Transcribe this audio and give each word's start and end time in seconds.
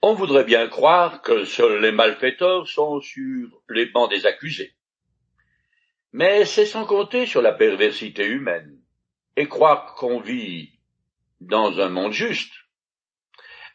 On 0.00 0.14
voudrait 0.14 0.44
bien 0.44 0.68
croire 0.68 1.22
que 1.22 1.44
seuls 1.44 1.80
les 1.80 1.90
malfaiteurs 1.90 2.68
sont 2.68 3.00
sur 3.00 3.48
les 3.68 3.86
bancs 3.86 4.08
des 4.08 4.26
accusés. 4.26 4.74
Mais 6.12 6.44
c'est 6.44 6.66
sans 6.66 6.86
compter 6.86 7.26
sur 7.26 7.42
la 7.42 7.52
perversité 7.52 8.24
humaine, 8.24 8.80
et 9.36 9.48
croire 9.48 9.94
qu'on 9.94 10.20
vit 10.20 10.70
dans 11.40 11.80
un 11.80 11.88
monde 11.88 12.12
juste. 12.12 12.52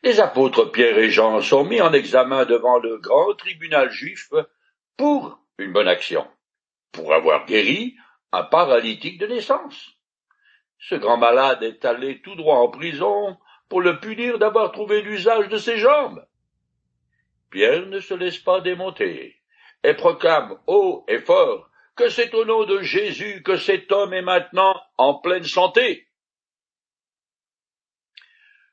Les 0.02 0.22
apôtres 0.22 0.72
Pierre 0.72 0.98
et 0.98 1.10
Jean 1.10 1.42
sont 1.42 1.66
mis 1.66 1.82
en 1.82 1.94
examen 1.94 2.46
devant 2.46 2.80
le 2.80 2.98
grand 2.98 3.34
tribunal 3.36 3.92
juif 3.92 4.30
pour 4.96 5.40
une 5.58 5.74
bonne 5.74 5.88
action, 5.88 6.26
pour 6.94 7.14
avoir 7.14 7.46
guéri 7.46 7.96
un 8.32 8.44
paralytique 8.44 9.18
de 9.18 9.28
naissance. 9.28 9.92
Ce 10.80 10.96
grand 10.96 11.18
malade 11.18 11.64
est 11.64 11.84
allé 11.86 12.22
tout 12.22 12.36
droit 12.36 12.58
en 12.58 12.70
prison 12.70 13.38
pour 13.74 13.82
le 13.82 14.00
punir 14.00 14.38
d'avoir 14.38 14.72
trouvé 14.72 15.02
l'usage 15.02 15.50
de 15.50 15.58
ses 15.58 15.80
jambes. 15.80 16.24
Pierre 17.50 17.88
ne 17.88 18.00
se 18.00 18.14
laisse 18.14 18.38
pas 18.38 18.62
démonter 18.62 19.42
et 19.84 19.96
proclame 19.96 20.60
haut 20.68 21.04
et 21.08 21.18
fort 21.18 21.72
que 21.96 22.08
c'est 22.08 22.36
au 22.36 22.46
nom 22.46 22.66
de 22.66 22.84
Jésus 22.84 23.42
que 23.42 23.58
cet 23.58 23.92
homme 23.92 24.14
est 24.14 24.22
maintenant 24.22 24.80
en 25.00 25.16
pleine 25.16 25.46
santé. 25.46 26.08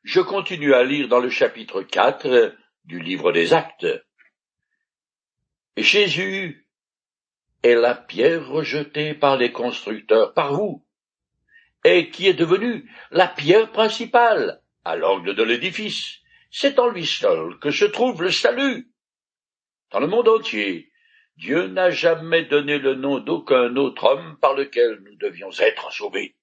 Je 0.02 0.20
continue 0.20 0.74
à 0.74 0.84
lire 0.84 1.08
dans 1.08 1.20
le 1.20 1.30
chapitre 1.30 1.80
4 1.80 2.54
du 2.84 3.00
livre 3.00 3.32
des 3.32 3.54
Actes. 3.54 4.04
Jésus 5.78 6.68
est 7.62 7.74
la 7.74 7.94
pierre 7.94 8.46
rejetée 8.46 9.14
par 9.14 9.38
les 9.38 9.50
constructeurs, 9.50 10.34
par 10.34 10.52
vous, 10.52 10.84
et 11.84 12.10
qui 12.10 12.26
est 12.26 12.34
devenue 12.34 12.86
la 13.10 13.28
pierre 13.28 13.72
principale 13.72 14.59
à 14.84 14.96
l'angle 14.96 15.34
de 15.34 15.42
l'édifice. 15.42 16.18
C'est 16.50 16.78
en 16.78 16.88
lui 16.88 17.06
seul 17.06 17.58
que 17.58 17.70
se 17.70 17.84
trouve 17.84 18.22
le 18.22 18.30
salut. 18.30 18.90
Dans 19.92 20.00
le 20.00 20.06
monde 20.06 20.28
entier, 20.28 20.90
Dieu 21.36 21.68
n'a 21.68 21.90
jamais 21.90 22.44
donné 22.44 22.78
le 22.78 22.94
nom 22.94 23.18
d'aucun 23.18 23.74
autre 23.76 24.04
homme 24.04 24.38
par 24.40 24.54
lequel 24.54 25.00
nous 25.04 25.16
devions 25.16 25.50
être 25.58 25.92
sauvés. 25.92 26.36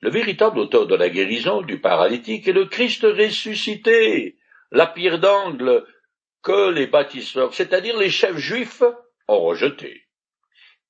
Le 0.00 0.10
véritable 0.10 0.58
auteur 0.58 0.86
de 0.86 0.96
la 0.96 1.08
guérison 1.08 1.62
du 1.62 1.80
paralytique 1.80 2.48
est 2.48 2.52
le 2.52 2.66
Christ 2.66 3.04
ressuscité, 3.04 4.36
la 4.72 4.86
pierre 4.86 5.20
d'angle 5.20 5.86
que 6.42 6.70
les 6.70 6.88
bâtisseurs, 6.88 7.54
c'est-à-dire 7.54 7.96
les 7.96 8.10
chefs 8.10 8.38
juifs, 8.38 8.82
ont 9.28 9.40
rejeté. 9.40 10.08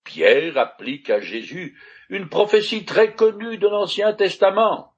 Pierre 0.04 0.56
applique 0.56 1.10
à 1.10 1.20
Jésus 1.20 1.78
une 2.08 2.28
prophétie 2.28 2.84
très 2.84 3.14
connue 3.14 3.58
de 3.58 3.68
l'Ancien 3.68 4.14
Testament. 4.14 4.91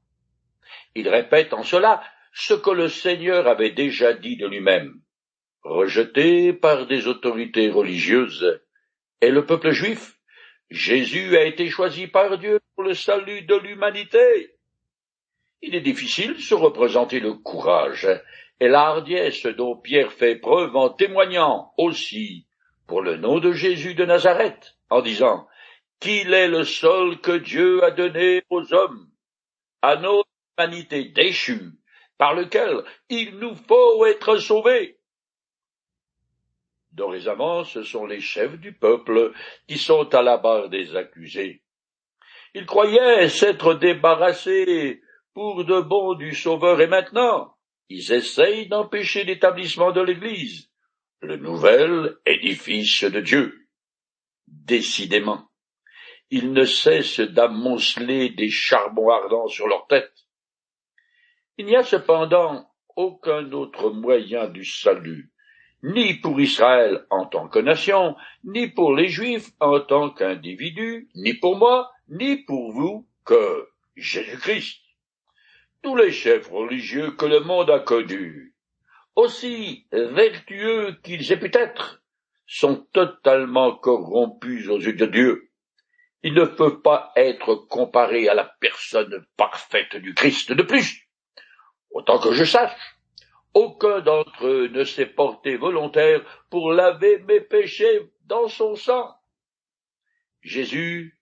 Il 0.94 1.08
répète 1.08 1.52
en 1.52 1.62
cela 1.62 2.02
ce 2.32 2.54
que 2.54 2.70
le 2.70 2.88
Seigneur 2.88 3.46
avait 3.46 3.70
déjà 3.70 4.12
dit 4.12 4.36
de 4.36 4.46
lui-même. 4.46 5.00
Rejeté 5.62 6.52
par 6.52 6.86
des 6.86 7.06
autorités 7.06 7.70
religieuses 7.70 8.60
et 9.20 9.30
le 9.30 9.46
peuple 9.46 9.70
juif, 9.70 10.18
Jésus 10.70 11.36
a 11.36 11.44
été 11.44 11.68
choisi 11.70 12.06
par 12.06 12.38
Dieu 12.38 12.60
pour 12.74 12.84
le 12.84 12.94
salut 12.94 13.42
de 13.42 13.54
l'humanité. 13.54 14.56
Il 15.62 15.74
est 15.74 15.80
difficile 15.80 16.34
de 16.34 16.40
se 16.40 16.54
représenter 16.54 17.20
le 17.20 17.34
courage 17.34 18.08
et 18.60 18.68
la 18.68 18.88
hardiesse 18.88 19.46
dont 19.46 19.76
Pierre 19.76 20.12
fait 20.12 20.36
preuve 20.36 20.76
en 20.76 20.90
témoignant 20.90 21.72
aussi 21.78 22.46
pour 22.86 23.02
le 23.02 23.16
nom 23.16 23.38
de 23.38 23.52
Jésus 23.52 23.94
de 23.94 24.04
Nazareth, 24.04 24.76
en 24.90 25.00
disant 25.00 25.46
qu'il 26.00 26.34
est 26.34 26.48
le 26.48 26.64
seul 26.64 27.20
que 27.20 27.32
Dieu 27.32 27.82
a 27.82 27.90
donné 27.90 28.42
aux 28.50 28.74
hommes, 28.74 29.08
à 29.80 29.96
notre 29.96 30.28
humanité 30.58 31.04
déchue, 31.06 31.72
par 32.18 32.34
lequel 32.34 32.84
il 33.08 33.38
nous 33.38 33.54
faut 33.54 34.06
être 34.06 34.38
sauvés. 34.38 34.98
Dorénavant, 36.92 37.64
ce 37.64 37.82
sont 37.82 38.06
les 38.06 38.20
chefs 38.20 38.58
du 38.58 38.72
peuple 38.72 39.32
qui 39.66 39.78
sont 39.78 40.14
à 40.14 40.22
la 40.22 40.36
barre 40.36 40.68
des 40.68 40.94
accusés. 40.94 41.62
Ils 42.54 42.66
croyaient 42.66 43.28
s'être 43.28 43.74
débarrassés 43.74 45.02
pour 45.32 45.64
de 45.64 45.80
bon 45.80 46.14
du 46.14 46.34
Sauveur, 46.34 46.80
et 46.80 46.86
maintenant, 46.86 47.56
ils 47.88 48.12
essayent 48.12 48.68
d'empêcher 48.68 49.24
l'établissement 49.24 49.90
de 49.90 50.00
l'Église, 50.00 50.70
le 51.20 51.36
nouvel 51.36 52.16
édifice 52.24 53.02
de 53.02 53.20
Dieu. 53.20 53.66
Décidément, 54.46 55.48
ils 56.30 56.52
ne 56.52 56.64
cessent 56.64 57.20
d'amonceler 57.20 58.30
des 58.30 58.50
charbons 58.50 59.10
ardents 59.10 59.48
sur 59.48 59.66
leur 59.66 59.88
tête. 59.88 60.23
Il 61.56 61.66
n'y 61.66 61.76
a 61.76 61.84
cependant 61.84 62.68
aucun 62.96 63.52
autre 63.52 63.90
moyen 63.90 64.48
du 64.48 64.64
salut, 64.64 65.30
ni 65.84 66.14
pour 66.14 66.40
Israël 66.40 67.06
en 67.10 67.26
tant 67.26 67.48
que 67.48 67.60
nation, 67.60 68.16
ni 68.42 68.68
pour 68.68 68.94
les 68.94 69.06
Juifs 69.06 69.50
en 69.60 69.78
tant 69.80 70.10
qu'individus, 70.10 71.08
ni 71.14 71.34
pour 71.34 71.56
moi, 71.56 71.92
ni 72.08 72.38
pour 72.38 72.72
vous, 72.72 73.06
que 73.24 73.68
Jésus-Christ. 73.96 74.80
Tous 75.82 75.94
les 75.94 76.10
chefs 76.10 76.48
religieux 76.48 77.12
que 77.12 77.26
le 77.26 77.40
monde 77.40 77.70
a 77.70 77.78
connus, 77.78 78.54
aussi 79.14 79.86
vertueux 79.92 80.96
qu'ils 81.04 81.30
aient 81.30 81.38
pu 81.38 81.50
être, 81.54 82.02
sont 82.46 82.86
totalement 82.92 83.76
corrompus 83.76 84.68
aux 84.68 84.80
yeux 84.80 84.94
de 84.94 85.06
Dieu. 85.06 85.50
Ils 86.24 86.34
ne 86.34 86.46
peuvent 86.46 86.82
pas 86.82 87.12
être 87.16 87.54
comparés 87.54 88.28
à 88.28 88.34
la 88.34 88.44
personne 88.60 89.24
parfaite 89.36 89.96
du 89.96 90.14
Christ. 90.14 90.52
De 90.52 90.62
plus, 90.62 91.03
autant 91.94 92.18
que 92.18 92.32
je 92.32 92.44
sache, 92.44 92.76
aucun 93.54 94.00
d'entre 94.00 94.46
eux 94.46 94.68
ne 94.68 94.84
s'est 94.84 95.06
porté 95.06 95.56
volontaire 95.56 96.20
pour 96.50 96.72
laver 96.72 97.18
mes 97.20 97.40
péchés 97.40 98.12
dans 98.26 98.48
son 98.48 98.74
sang. 98.74 99.14
Jésus 100.42 101.18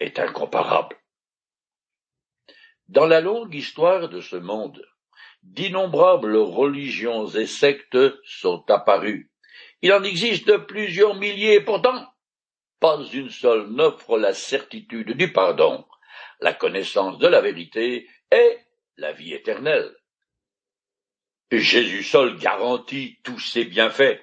est 0.00 0.18
incomparable. 0.18 0.96
Dans 2.88 3.06
la 3.06 3.20
longue 3.20 3.54
histoire 3.54 4.08
de 4.08 4.20
ce 4.20 4.36
monde, 4.36 4.84
d'innombrables 5.42 6.36
religions 6.36 7.26
et 7.28 7.46
sectes 7.46 7.98
sont 8.24 8.64
apparues. 8.70 9.30
Il 9.82 9.92
en 9.92 10.02
existe 10.02 10.56
plusieurs 10.66 11.14
milliers, 11.14 11.60
pourtant, 11.60 12.06
pas 12.80 13.02
une 13.12 13.30
seule 13.30 13.68
n'offre 13.68 14.18
la 14.18 14.32
certitude 14.32 15.12
du 15.12 15.32
pardon, 15.32 15.86
la 16.40 16.54
connaissance 16.54 17.18
de 17.18 17.26
la 17.26 17.42
vérité 17.42 18.08
et 18.32 18.58
la 18.96 19.12
vie 19.12 19.34
éternelle. 19.34 19.94
Jésus 21.50 22.02
seul 22.02 22.36
garantit 22.38 23.18
tous 23.22 23.38
ses 23.38 23.64
bienfaits. 23.64 24.20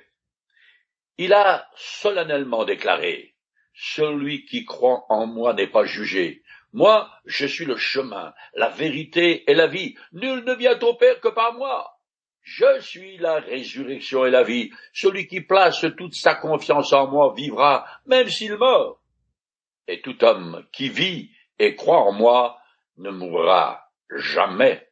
Il 1.17 1.33
a 1.33 1.69
solennellement 1.75 2.65
déclaré 2.65 3.35
Celui 3.73 4.45
qui 4.45 4.65
croit 4.65 5.05
en 5.09 5.27
moi 5.27 5.53
n'est 5.53 5.67
pas 5.67 5.85
jugé. 5.85 6.43
Moi, 6.73 7.09
je 7.25 7.45
suis 7.45 7.65
le 7.65 7.77
chemin, 7.77 8.33
la 8.53 8.69
vérité 8.69 9.49
et 9.49 9.53
la 9.53 9.67
vie. 9.67 9.95
Nul 10.13 10.43
ne 10.43 10.53
vient 10.53 10.79
au 10.79 10.93
Père 10.95 11.19
que 11.19 11.27
par 11.27 11.53
moi. 11.53 11.97
Je 12.41 12.79
suis 12.79 13.17
la 13.17 13.39
résurrection 13.39 14.25
et 14.25 14.31
la 14.31 14.43
vie. 14.43 14.71
Celui 14.93 15.27
qui 15.27 15.41
place 15.41 15.85
toute 15.97 16.15
sa 16.15 16.35
confiance 16.35 16.91
en 16.93 17.07
moi 17.07 17.33
vivra, 17.35 17.85
même 18.05 18.29
s'il 18.29 18.57
meurt. 18.57 18.97
Et 19.87 20.01
tout 20.01 20.23
homme 20.23 20.65
qui 20.71 20.89
vit 20.89 21.31
et 21.59 21.75
croit 21.75 22.01
en 22.01 22.13
moi 22.13 22.57
ne 22.97 23.09
mourra 23.09 23.90
jamais. 24.17 24.87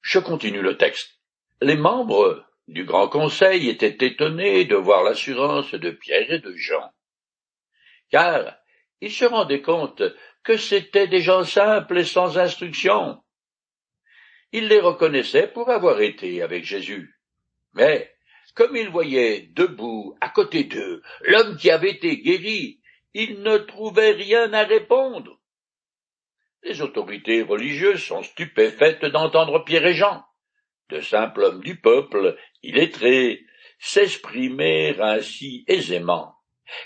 Je 0.00 0.18
continue 0.18 0.62
le 0.62 0.76
texte. 0.76 1.20
Les 1.60 1.76
membres 1.76 2.44
du 2.68 2.84
Grand 2.84 3.08
Conseil 3.08 3.68
étaient 3.68 4.06
étonnés 4.06 4.64
de 4.64 4.76
voir 4.76 5.04
l'assurance 5.04 5.72
de 5.72 5.90
Pierre 5.90 6.32
et 6.32 6.38
de 6.40 6.54
Jean. 6.56 6.90
Car 8.10 8.56
ils 9.00 9.12
se 9.12 9.24
rendaient 9.24 9.62
compte 9.62 10.02
que 10.42 10.56
c'étaient 10.56 11.08
des 11.08 11.20
gens 11.20 11.44
simples 11.44 11.98
et 11.98 12.04
sans 12.04 12.38
instruction. 12.38 13.22
Ils 14.52 14.68
les 14.68 14.80
reconnaissaient 14.80 15.48
pour 15.48 15.70
avoir 15.70 16.00
été 16.00 16.42
avec 16.42 16.64
Jésus. 16.64 17.18
Mais, 17.74 18.12
comme 18.54 18.76
ils 18.76 18.90
voyaient 18.90 19.48
debout, 19.52 20.16
à 20.20 20.28
côté 20.28 20.64
d'eux, 20.64 21.02
l'homme 21.22 21.56
qui 21.56 21.70
avait 21.70 21.92
été 21.92 22.18
guéri, 22.18 22.80
ils 23.14 23.40
ne 23.40 23.58
trouvaient 23.58 24.12
rien 24.12 24.52
à 24.52 24.64
répondre. 24.64 25.38
Les 26.62 26.80
autorités 26.80 27.42
religieuses 27.42 28.02
sont 28.02 28.22
stupéfaites 28.22 29.04
d'entendre 29.04 29.64
Pierre 29.64 29.86
et 29.86 29.94
Jean, 29.94 30.24
de 30.90 31.00
simples 31.00 31.42
hommes 31.42 31.62
du 31.62 31.80
peuple, 31.80 32.38
illettrés, 32.62 33.44
s'exprimer 33.78 34.96
ainsi 35.00 35.64
aisément, 35.66 36.36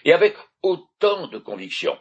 et 0.04 0.12
avec 0.12 0.34
autant 0.62 1.28
de 1.28 1.38
conviction. 1.38 1.98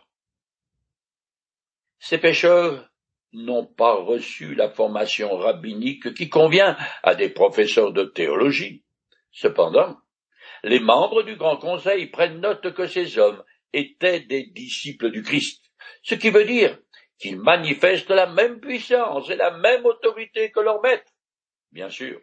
Ces 1.99 2.17
pécheurs 2.17 2.89
n'ont 3.33 3.65
pas 3.65 3.95
reçu 3.95 4.55
la 4.55 4.69
formation 4.69 5.35
rabbinique 5.37 6.13
qui 6.13 6.29
convient 6.29 6.77
à 7.03 7.15
des 7.15 7.29
professeurs 7.29 7.91
de 7.91 8.05
théologie. 8.05 8.85
Cependant, 9.31 9.97
les 10.63 10.79
membres 10.79 11.23
du 11.23 11.35
Grand 11.35 11.57
Conseil 11.57 12.07
prennent 12.07 12.39
note 12.39 12.73
que 12.73 12.87
ces 12.87 13.17
hommes 13.17 13.43
étaient 13.73 14.21
des 14.21 14.45
disciples 14.45 15.11
du 15.11 15.21
Christ, 15.21 15.65
ce 16.03 16.15
qui 16.15 16.29
veut 16.29 16.45
dire 16.45 16.79
qu'ils 17.19 17.39
manifestent 17.39 18.09
la 18.09 18.27
même 18.27 18.59
puissance 18.59 19.29
et 19.29 19.35
la 19.35 19.51
même 19.51 19.85
autorité 19.85 20.51
que 20.51 20.59
leur 20.59 20.81
maître. 20.81 21.11
bien 21.71 21.89
sûr. 21.89 22.19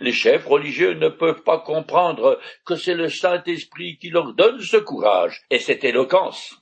Les 0.00 0.12
chefs 0.12 0.46
religieux 0.46 0.94
ne 0.94 1.08
peuvent 1.08 1.42
pas 1.42 1.58
comprendre 1.58 2.40
que 2.64 2.76
c'est 2.76 2.94
le 2.94 3.08
Saint-Esprit 3.08 3.98
qui 3.98 4.10
leur 4.10 4.32
donne 4.34 4.60
ce 4.60 4.76
courage 4.76 5.42
et 5.50 5.58
cette 5.58 5.82
éloquence. 5.82 6.54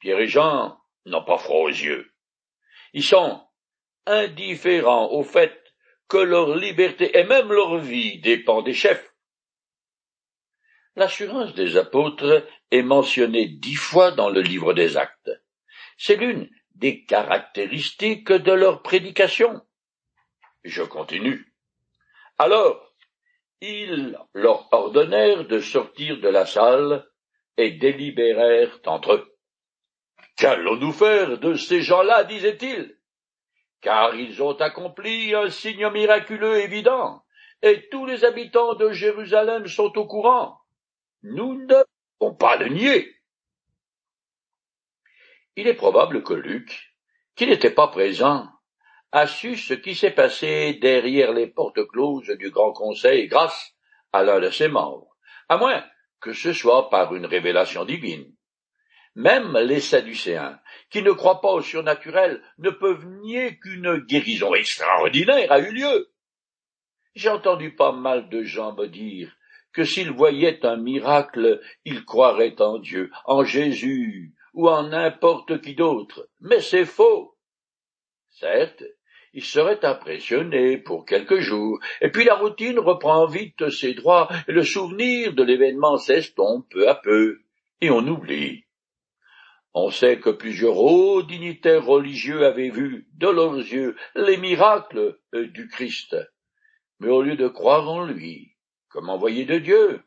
Pierre 0.00 0.18
et 0.18 0.26
Jean 0.26 0.80
n'ont 1.06 1.24
pas 1.24 1.38
froid 1.38 1.60
aux 1.60 1.68
yeux. 1.68 2.12
Ils 2.92 3.04
sont 3.04 3.40
indifférents 4.06 5.12
au 5.12 5.22
fait 5.22 5.56
que 6.08 6.16
leur 6.18 6.56
liberté 6.56 7.16
et 7.16 7.24
même 7.24 7.52
leur 7.52 7.78
vie 7.78 8.20
dépend 8.20 8.62
des 8.62 8.74
chefs. 8.74 9.14
L'assurance 10.96 11.54
des 11.54 11.76
apôtres 11.76 12.46
est 12.70 12.82
mentionnée 12.82 13.46
dix 13.46 13.76
fois 13.76 14.10
dans 14.10 14.28
le 14.28 14.42
livre 14.42 14.74
des 14.74 14.96
actes. 14.96 15.30
C'est 16.04 16.16
l'une 16.16 16.50
des 16.74 17.04
caractéristiques 17.04 18.32
de 18.32 18.50
leur 18.50 18.82
prédication. 18.82 19.62
Je 20.64 20.82
continue. 20.82 21.54
Alors, 22.38 22.92
ils 23.60 24.18
leur 24.34 24.66
ordonnèrent 24.72 25.46
de 25.46 25.60
sortir 25.60 26.18
de 26.18 26.26
la 26.26 26.44
salle 26.44 27.08
et 27.56 27.70
délibérèrent 27.70 28.80
entre 28.86 29.12
eux. 29.12 29.36
Qu'allons-nous 30.36 30.90
faire 30.90 31.38
de 31.38 31.54
ces 31.54 31.82
gens-là, 31.82 32.24
disaient-ils? 32.24 32.98
Car 33.80 34.16
ils 34.16 34.42
ont 34.42 34.56
accompli 34.56 35.36
un 35.36 35.50
signe 35.50 35.88
miraculeux 35.88 36.62
évident, 36.62 37.22
et 37.62 37.88
tous 37.90 38.06
les 38.06 38.24
habitants 38.24 38.74
de 38.74 38.90
Jérusalem 38.90 39.68
sont 39.68 39.96
au 39.96 40.06
courant. 40.08 40.58
Nous 41.22 41.64
ne 41.64 41.84
pouvons 42.18 42.34
pas 42.34 42.56
le 42.56 42.70
nier. 42.70 43.21
Il 45.56 45.68
est 45.68 45.74
probable 45.74 46.22
que 46.22 46.32
Luc, 46.32 46.94
qui 47.36 47.46
n'était 47.46 47.70
pas 47.70 47.88
présent, 47.88 48.48
a 49.10 49.26
su 49.26 49.56
ce 49.56 49.74
qui 49.74 49.94
s'est 49.94 50.12
passé 50.12 50.78
derrière 50.80 51.32
les 51.32 51.46
portes 51.46 51.86
closes 51.88 52.30
du 52.38 52.50
Grand 52.50 52.72
Conseil 52.72 53.28
grâce 53.28 53.74
à 54.12 54.22
l'un 54.22 54.40
de 54.40 54.48
ses 54.48 54.68
membres, 54.68 55.14
à 55.50 55.58
moins 55.58 55.84
que 56.20 56.32
ce 56.32 56.54
soit 56.54 56.88
par 56.88 57.14
une 57.14 57.26
révélation 57.26 57.84
divine. 57.84 58.34
Même 59.14 59.58
les 59.58 59.80
Sadducéens, 59.80 60.58
qui 60.88 61.02
ne 61.02 61.12
croient 61.12 61.42
pas 61.42 61.52
au 61.52 61.60
surnaturel, 61.60 62.42
ne 62.56 62.70
peuvent 62.70 63.06
nier 63.06 63.58
qu'une 63.58 63.98
guérison 63.98 64.54
extraordinaire 64.54 65.52
a 65.52 65.58
eu 65.58 65.72
lieu. 65.72 66.10
J'ai 67.14 67.28
entendu 67.28 67.74
pas 67.74 67.92
mal 67.92 68.30
de 68.30 68.42
gens 68.42 68.74
me 68.74 68.86
dire 68.86 69.36
que 69.74 69.84
s'ils 69.84 70.10
voyaient 70.10 70.64
un 70.64 70.76
miracle, 70.76 71.60
ils 71.84 72.06
croiraient 72.06 72.60
en 72.62 72.78
Dieu, 72.78 73.10
en 73.26 73.44
Jésus, 73.44 74.34
ou 74.52 74.68
en 74.68 74.88
n'importe 74.88 75.60
qui 75.60 75.74
d'autre. 75.74 76.28
Mais 76.40 76.60
c'est 76.60 76.84
faux. 76.84 77.36
Certes, 78.30 78.84
ils 79.34 79.44
seraient 79.44 79.84
impressionnés 79.84 80.78
pour 80.78 81.06
quelques 81.06 81.40
jours, 81.40 81.78
et 82.00 82.10
puis 82.10 82.24
la 82.24 82.34
routine 82.34 82.78
reprend 82.78 83.26
vite 83.26 83.70
ses 83.70 83.94
droits, 83.94 84.28
et 84.46 84.52
le 84.52 84.62
souvenir 84.62 85.32
de 85.32 85.42
l'événement 85.42 85.96
s'estompe 85.96 86.68
peu 86.70 86.88
à 86.88 86.94
peu, 86.94 87.40
et 87.80 87.90
on 87.90 88.06
oublie. 88.06 88.64
On 89.74 89.90
sait 89.90 90.18
que 90.18 90.28
plusieurs 90.28 90.76
hauts 90.76 91.22
dignitaires 91.22 91.86
religieux 91.86 92.44
avaient 92.44 92.68
vu, 92.68 93.06
de 93.14 93.28
leurs 93.28 93.56
yeux, 93.56 93.96
les 94.14 94.36
miracles 94.36 95.18
euh, 95.34 95.46
du 95.48 95.66
Christ. 95.68 96.14
Mais 97.00 97.08
au 97.08 97.22
lieu 97.22 97.36
de 97.36 97.48
croire 97.48 97.88
en 97.88 98.04
lui, 98.04 98.54
comme 98.90 99.08
envoyé 99.08 99.46
de 99.46 99.58
Dieu, 99.58 100.02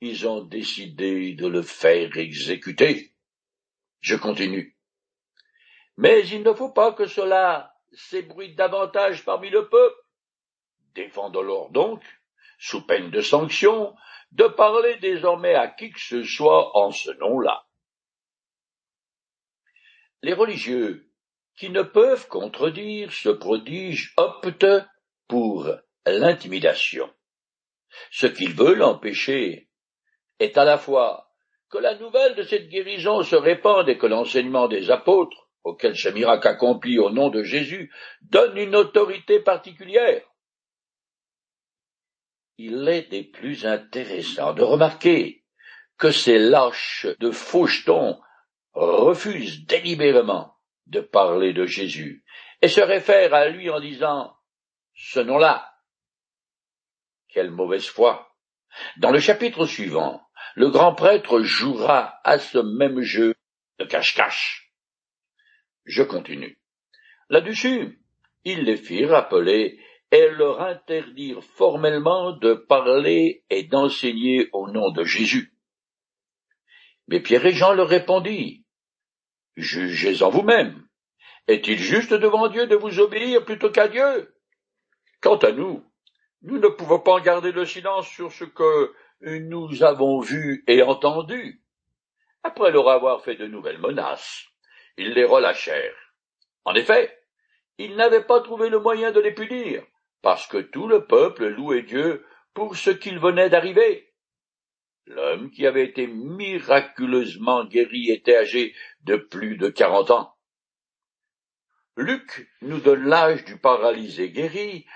ils 0.00 0.28
ont 0.28 0.44
décidé 0.44 1.34
de 1.34 1.48
le 1.48 1.62
faire 1.62 2.16
exécuter. 2.16 3.12
Je 4.00 4.16
continue. 4.16 4.76
Mais 5.96 6.26
il 6.28 6.42
ne 6.42 6.52
faut 6.52 6.72
pas 6.72 6.92
que 6.92 7.06
cela 7.06 7.74
s'ébruite 7.92 8.56
davantage 8.56 9.24
parmi 9.24 9.50
le 9.50 9.68
peuple. 9.68 9.96
Défendons-leur 10.94 11.70
donc, 11.70 12.02
sous 12.58 12.86
peine 12.86 13.10
de 13.10 13.20
sanction, 13.20 13.94
de 14.32 14.44
parler 14.44 14.96
désormais 14.98 15.54
à 15.54 15.68
qui 15.68 15.90
que 15.90 16.00
ce 16.00 16.22
soit 16.22 16.76
en 16.76 16.90
ce 16.90 17.10
nom-là. 17.10 17.66
Les 20.22 20.32
religieux, 20.32 21.10
qui 21.56 21.70
ne 21.70 21.82
peuvent 21.82 22.28
contredire 22.28 23.12
ce 23.12 23.28
prodige, 23.28 24.14
optent 24.16 24.86
pour 25.26 25.68
l'intimidation. 26.06 27.12
Ce 28.10 28.26
qu'ils 28.26 28.54
veulent 28.54 28.82
empêcher 28.82 29.68
est 30.38 30.56
à 30.56 30.64
la 30.64 30.78
fois 30.78 31.27
que 31.70 31.78
la 31.78 31.94
nouvelle 31.96 32.34
de 32.34 32.42
cette 32.42 32.68
guérison 32.68 33.22
se 33.22 33.36
répande 33.36 33.88
et 33.88 33.98
que 33.98 34.06
l'enseignement 34.06 34.68
des 34.68 34.90
apôtres, 34.90 35.48
auquel 35.64 35.96
ce 35.96 36.08
miracle 36.08 36.48
accompli 36.48 36.98
au 36.98 37.10
nom 37.10 37.28
de 37.28 37.42
Jésus, 37.42 37.92
donne 38.22 38.56
une 38.56 38.74
autorité 38.74 39.40
particulière. 39.40 40.22
Il 42.56 42.88
est 42.88 43.10
des 43.10 43.22
plus 43.22 43.66
intéressants 43.66 44.54
de 44.54 44.62
remarquer 44.62 45.44
que 45.98 46.10
ces 46.10 46.38
lâches 46.38 47.06
de 47.20 47.30
fauchetons 47.30 48.20
refusent 48.72 49.66
délibérément 49.66 50.54
de 50.86 51.00
parler 51.00 51.52
de 51.52 51.66
Jésus 51.66 52.24
et 52.62 52.68
se 52.68 52.80
réfèrent 52.80 53.34
à 53.34 53.48
lui 53.48 53.68
en 53.70 53.80
disant 53.80 54.34
ce 54.94 55.20
nom-là 55.20 55.72
quelle 57.28 57.50
mauvaise 57.50 57.86
foi. 57.86 58.34
Dans 58.96 59.10
le 59.10 59.20
chapitre 59.20 59.66
suivant, 59.66 60.22
le 60.54 60.70
grand 60.70 60.94
prêtre 60.94 61.40
jouera 61.40 62.20
à 62.24 62.38
ce 62.38 62.58
même 62.58 63.00
jeu 63.00 63.34
de 63.78 63.84
cache-cache. 63.84 64.72
Je 65.84 66.02
continue. 66.02 66.58
Là-dessus, 67.30 68.00
il 68.44 68.64
les 68.64 68.76
fit 68.76 69.04
rappeler 69.04 69.78
et 70.10 70.28
leur 70.30 70.62
interdirent 70.62 71.42
formellement 71.42 72.32
de 72.32 72.54
parler 72.54 73.44
et 73.50 73.64
d'enseigner 73.64 74.48
au 74.52 74.70
nom 74.70 74.90
de 74.90 75.04
Jésus. 75.04 75.52
Mais 77.08 77.20
Pierre 77.20 77.46
et 77.46 77.52
Jean 77.52 77.72
leur 77.72 77.88
répondit, 77.88 78.64
Jugez-en 79.56 80.30
vous-même. 80.30 80.86
Est-il 81.48 81.78
juste 81.78 82.14
devant 82.14 82.48
Dieu 82.48 82.66
de 82.66 82.76
vous 82.76 83.00
obéir 83.00 83.44
plutôt 83.44 83.70
qu'à 83.70 83.88
Dieu? 83.88 84.34
Quant 85.20 85.38
à 85.38 85.50
nous, 85.50 85.84
nous 86.42 86.58
ne 86.58 86.68
pouvons 86.68 87.00
pas 87.00 87.20
garder 87.20 87.50
le 87.50 87.64
silence 87.64 88.06
sur 88.08 88.30
ce 88.30 88.44
que 88.44 88.94
nous 89.20 89.82
avons 89.82 90.20
vu 90.20 90.64
et 90.66 90.82
entendu. 90.82 91.62
Après 92.42 92.70
leur 92.70 92.88
avoir 92.88 93.22
fait 93.22 93.36
de 93.36 93.46
nouvelles 93.46 93.80
menaces, 93.80 94.46
ils 94.96 95.12
les 95.12 95.24
relâchèrent. 95.24 96.14
En 96.64 96.74
effet, 96.74 97.18
ils 97.78 97.96
n'avaient 97.96 98.24
pas 98.24 98.40
trouvé 98.40 98.68
le 98.68 98.80
moyen 98.80 99.12
de 99.12 99.20
les 99.20 99.32
punir, 99.32 99.84
parce 100.22 100.46
que 100.46 100.58
tout 100.58 100.88
le 100.88 101.06
peuple 101.06 101.48
louait 101.48 101.82
Dieu 101.82 102.24
pour 102.54 102.76
ce 102.76 102.90
qu'il 102.90 103.18
venait 103.18 103.50
d'arriver. 103.50 104.12
L'homme 105.06 105.50
qui 105.50 105.66
avait 105.66 105.84
été 105.86 106.06
miraculeusement 106.06 107.64
guéri 107.64 108.10
était 108.10 108.36
âgé 108.36 108.74
de 109.02 109.16
plus 109.16 109.56
de 109.56 109.68
quarante 109.68 110.10
ans. 110.10 110.34
Luc 111.96 112.48
nous 112.62 112.78
donne 112.78 113.04
l'âge 113.04 113.44
du 113.44 113.58
paralysé 113.58 114.30
guéri 114.30 114.86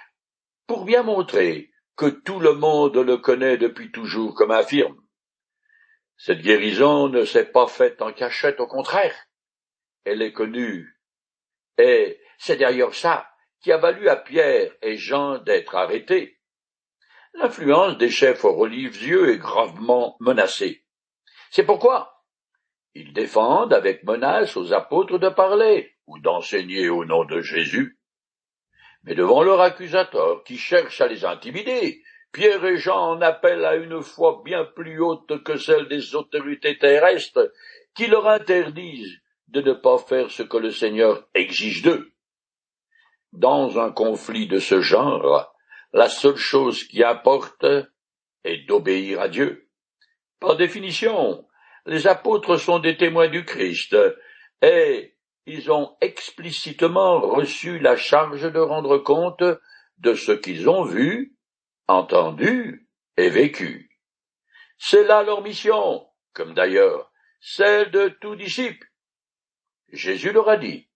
pour 0.67 0.85
bien 0.85 1.03
montrer 1.03 1.72
que 1.97 2.07
tout 2.07 2.41
le 2.41 2.55
monde 2.55 2.97
le 2.97 3.17
connaît 3.19 3.57
depuis 3.57 3.91
toujours 3.91 4.35
comme 4.35 4.51
affirme. 4.51 5.01
Cette 6.17 6.41
guérison 6.41 7.09
ne 7.09 7.25
s'est 7.25 7.51
pas 7.51 7.67
faite 7.67 8.01
en 8.01 8.13
cachette, 8.13 8.61
au 8.61 8.67
contraire. 8.67 9.15
Elle 10.05 10.23
est 10.23 10.33
connue. 10.33 10.99
Et 11.79 12.21
c'est 12.39 12.57
d'ailleurs 12.57 12.95
ça 12.95 13.29
qui 13.61 13.73
a 13.73 13.79
valu 13.79 14.09
à 14.09 14.17
Pierre 14.17 14.73
et 14.83 14.97
Jean 14.97 15.39
d'être 15.39 15.75
arrêtés. 15.75 16.39
L'influence 17.35 17.97
des 17.99 18.11
chefs 18.11 18.43
religieux 18.43 19.31
est 19.31 19.39
gravement 19.39 20.17
menacée. 20.21 20.85
C'est 21.51 21.65
pourquoi 21.65 22.13
ils 22.95 23.13
défendent 23.13 23.73
avec 23.73 24.05
menace 24.05 24.57
aux 24.57 24.73
apôtres 24.73 25.19
de 25.19 25.31
parler 25.31 25.97
ou 26.07 26.19
d'enseigner 26.19 26.91
au 26.91 27.05
nom 27.05 27.25
de 27.25 27.41
Jésus. 27.41 27.99
Mais 29.05 29.15
devant 29.15 29.43
leur 29.43 29.61
accusateur 29.61 30.45
qui 30.45 30.57
cherche 30.57 31.01
à 31.01 31.09
les 31.09 31.25
intimider, 31.25 32.03
Pierre 32.33 32.65
et 32.65 32.79
Jean 32.79 33.13
en 33.13 33.21
appellent 33.21 33.65
à 33.65 33.77
une 33.77 34.01
foi 34.01 34.43
bien 34.45 34.65
plus 34.65 35.01
haute 35.01 35.43
que 35.43 35.57
celle 35.57 35.89
des 35.89 36.15
autorités 36.15 36.79
terrestres 36.79 37.53
qui 37.95 38.07
leur 38.07 38.27
interdisent 38.27 39.21
de 39.49 39.61
ne 39.61 39.75
pas 39.75 39.99
faire 39.99 40.31
ce 40.31 40.43
que 40.43 40.57
le 40.57 40.71
Seigneur 40.71 41.29
exige 41.35 41.83
d'eux. 41.83 42.13
Dans 43.33 43.79
un 43.79 43.91
conflit 43.91 44.47
de 44.47 44.59
ce 44.59 44.81
genre, 44.81 45.55
la 45.93 46.09
seule 46.09 46.37
chose 46.37 46.85
qui 46.85 47.05
importe 47.05 47.67
est 48.45 48.67
d'obéir 48.67 49.21
à 49.21 49.29
Dieu. 49.29 49.69
Par 50.41 50.57
définition, 50.57 51.47
les 51.87 52.07
apôtres 52.07 52.57
sont 52.57 52.79
des 52.79 52.97
témoins 52.97 53.29
du 53.29 53.45
Christ, 53.45 53.97
et 54.63 55.12
ils 55.47 55.71
ont 55.71 55.97
explicitement 56.01 57.21
reçu 57.21 57.79
la 57.79 57.97
charge 57.97 58.53
de 58.53 58.61
rendre 58.61 58.99
compte 58.99 59.43
de 59.99 60.15
ce 60.15 60.33
qu'ils 60.33 60.69
ont 60.69 60.85
vu, 60.85 61.37
entendu 61.89 62.89
et 63.17 63.29
vécu. 63.29 63.99
C'est 64.79 65.05
là 65.05 65.23
leur 65.23 65.43
mission, 65.43 66.07
comme 66.33 66.55
d'ailleurs 66.55 67.11
celle 67.41 67.91
de 67.91 68.09
tout 68.21 68.37
disciple. 68.37 68.87
Jésus 69.93 70.33
leur 70.33 70.49
a 70.49 70.57
dit, 70.57 70.89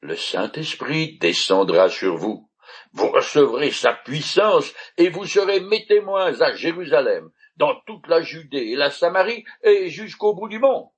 Le 0.00 0.16
Saint-Esprit 0.16 1.18
descendra 1.18 1.88
sur 1.88 2.16
vous, 2.16 2.48
vous 2.92 3.10
recevrez 3.10 3.72
sa 3.72 3.92
puissance 3.92 4.72
et 4.96 5.10
vous 5.10 5.26
serez 5.26 5.60
mes 5.60 5.84
témoins 5.86 6.40
à 6.40 6.54
Jérusalem, 6.54 7.30
dans 7.56 7.74
toute 7.86 8.06
la 8.06 8.22
Judée 8.22 8.68
et 8.70 8.76
la 8.76 8.90
Samarie 8.90 9.44
et 9.62 9.88
jusqu'au 9.90 10.34
bout 10.34 10.48
du 10.48 10.60
monde. 10.60 10.88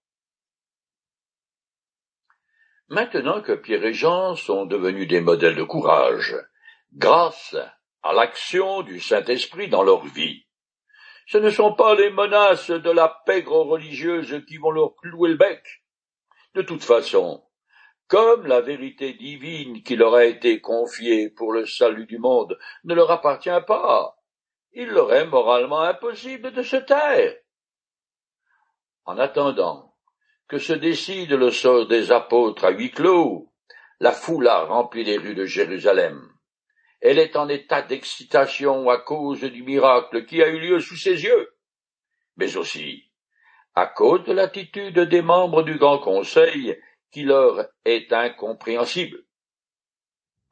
Maintenant 2.93 3.41
que 3.41 3.53
Pierre 3.53 3.87
et 3.87 3.95
Jean 3.95 4.37
sont 4.37 4.67
devenus 4.67 5.09
des 5.09 5.23
modèles 5.23 5.57
de 5.57 5.63
courage, 5.63 6.37
grâce 6.93 7.57
à 8.03 8.13
l'action 8.13 8.83
du 8.83 9.01
Saint-Esprit 9.01 9.71
dans 9.71 9.83
leur 9.83 10.05
vie, 10.05 10.45
ce 11.27 11.39
ne 11.39 11.49
sont 11.49 11.73
pas 11.73 11.95
les 11.95 12.11
menaces 12.11 12.71
de 12.71 12.91
la 12.91 13.09
pègre 13.25 13.61
religieuse 13.61 14.45
qui 14.47 14.59
vont 14.59 14.73
leur 14.73 14.95
clouer 14.97 15.31
le 15.31 15.37
bec. 15.37 15.63
De 16.55 16.61
toute 16.61 16.85
façon, 16.85 17.43
comme 18.09 18.47
la 18.47 18.61
vérité 18.61 19.15
divine 19.15 19.83
qui 19.83 19.97
leur 19.97 20.15
a 20.15 20.27
été 20.27 20.61
confiée 20.61 21.31
pour 21.31 21.55
le 21.55 21.65
salut 21.65 22.05
du 22.05 22.19
monde 22.19 22.59
ne 22.85 22.93
leur 22.93 23.11
appartient 23.11 23.49
pas, 23.67 24.19
il 24.73 24.89
leur 24.89 25.15
est 25.15 25.27
moralement 25.27 25.81
impossible 25.81 26.53
de 26.53 26.63
se 26.63 26.77
taire. 26.77 27.37
En 29.07 29.17
attendant 29.17 29.92
que 30.53 30.59
se 30.59 30.75
décide 30.75 31.33
le 31.33 31.51
sort 31.51 31.87
des 31.87 32.13
apôtres 32.13 32.67
à 32.67 32.73
huis 32.73 32.91
clos, 32.91 33.51
la 34.01 34.13
foule 34.13 34.49
a 34.49 34.65
rempli 34.65 35.03
les 35.03 35.17
rues 35.17 35.35
de 35.35 35.47
Jérusalem. 35.47 36.29
Elle 37.01 37.19
est 37.19 37.37
en 37.37 37.49
état 37.49 37.81
d'excitation 37.81 38.91
à 38.91 38.99
cause 38.99 39.41
du 39.41 39.63
miracle 39.63 40.27
qui 40.27 40.43
a 40.43 40.49
eu 40.49 40.61
lieu 40.61 40.79
sous 40.79 40.99
ses 40.99 41.25
yeux, 41.25 41.55
mais 42.37 42.59
aussi 42.59 43.11
à 43.75 43.87
cause 43.87 44.25
de 44.25 44.35
l'attitude 44.35 44.99
des 44.99 45.23
membres 45.23 45.63
du 45.63 45.79
Grand 45.79 46.01
Conseil 46.01 46.79
qui 47.11 47.23
leur 47.23 47.71
est 47.87 48.13
incompréhensible. 48.13 49.25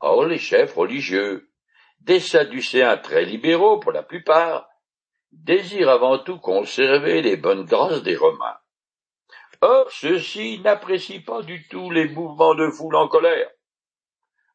Or 0.00 0.24
les 0.24 0.38
chefs 0.38 0.76
religieux, 0.76 1.50
des 2.00 2.20
Sadducéens 2.20 2.96
très 2.96 3.26
libéraux 3.26 3.78
pour 3.80 3.92
la 3.92 4.02
plupart, 4.02 4.66
désirent 5.30 5.90
avant 5.90 6.18
tout 6.18 6.38
conserver 6.38 7.20
les 7.20 7.36
bonnes 7.36 7.66
grâces 7.66 8.02
des 8.02 8.16
Romains. 8.16 8.56
Or 9.62 9.90
ceux-ci 9.92 10.58
n'apprécient 10.60 11.22
pas 11.22 11.42
du 11.42 11.68
tout 11.68 11.90
les 11.90 12.08
mouvements 12.08 12.54
de 12.54 12.70
foule 12.70 12.96
en 12.96 13.08
colère. 13.08 13.50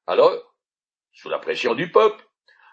Alors, 0.08 0.56
sous 1.14 1.30
la 1.30 1.40
pression 1.40 1.76
du 1.76 1.92
peuple, 1.92 2.26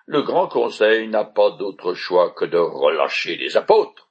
le 0.06 0.22
Grand 0.22 0.48
Conseil 0.48 1.08
n'a 1.08 1.24
pas 1.24 1.50
d'autre 1.52 1.94
choix 1.94 2.32
que 2.32 2.44
de 2.44 2.58
relâcher 2.58 3.36
les 3.36 3.56
apôtres. 3.56 4.10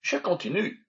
Je 0.00 0.16
continue. 0.16 0.86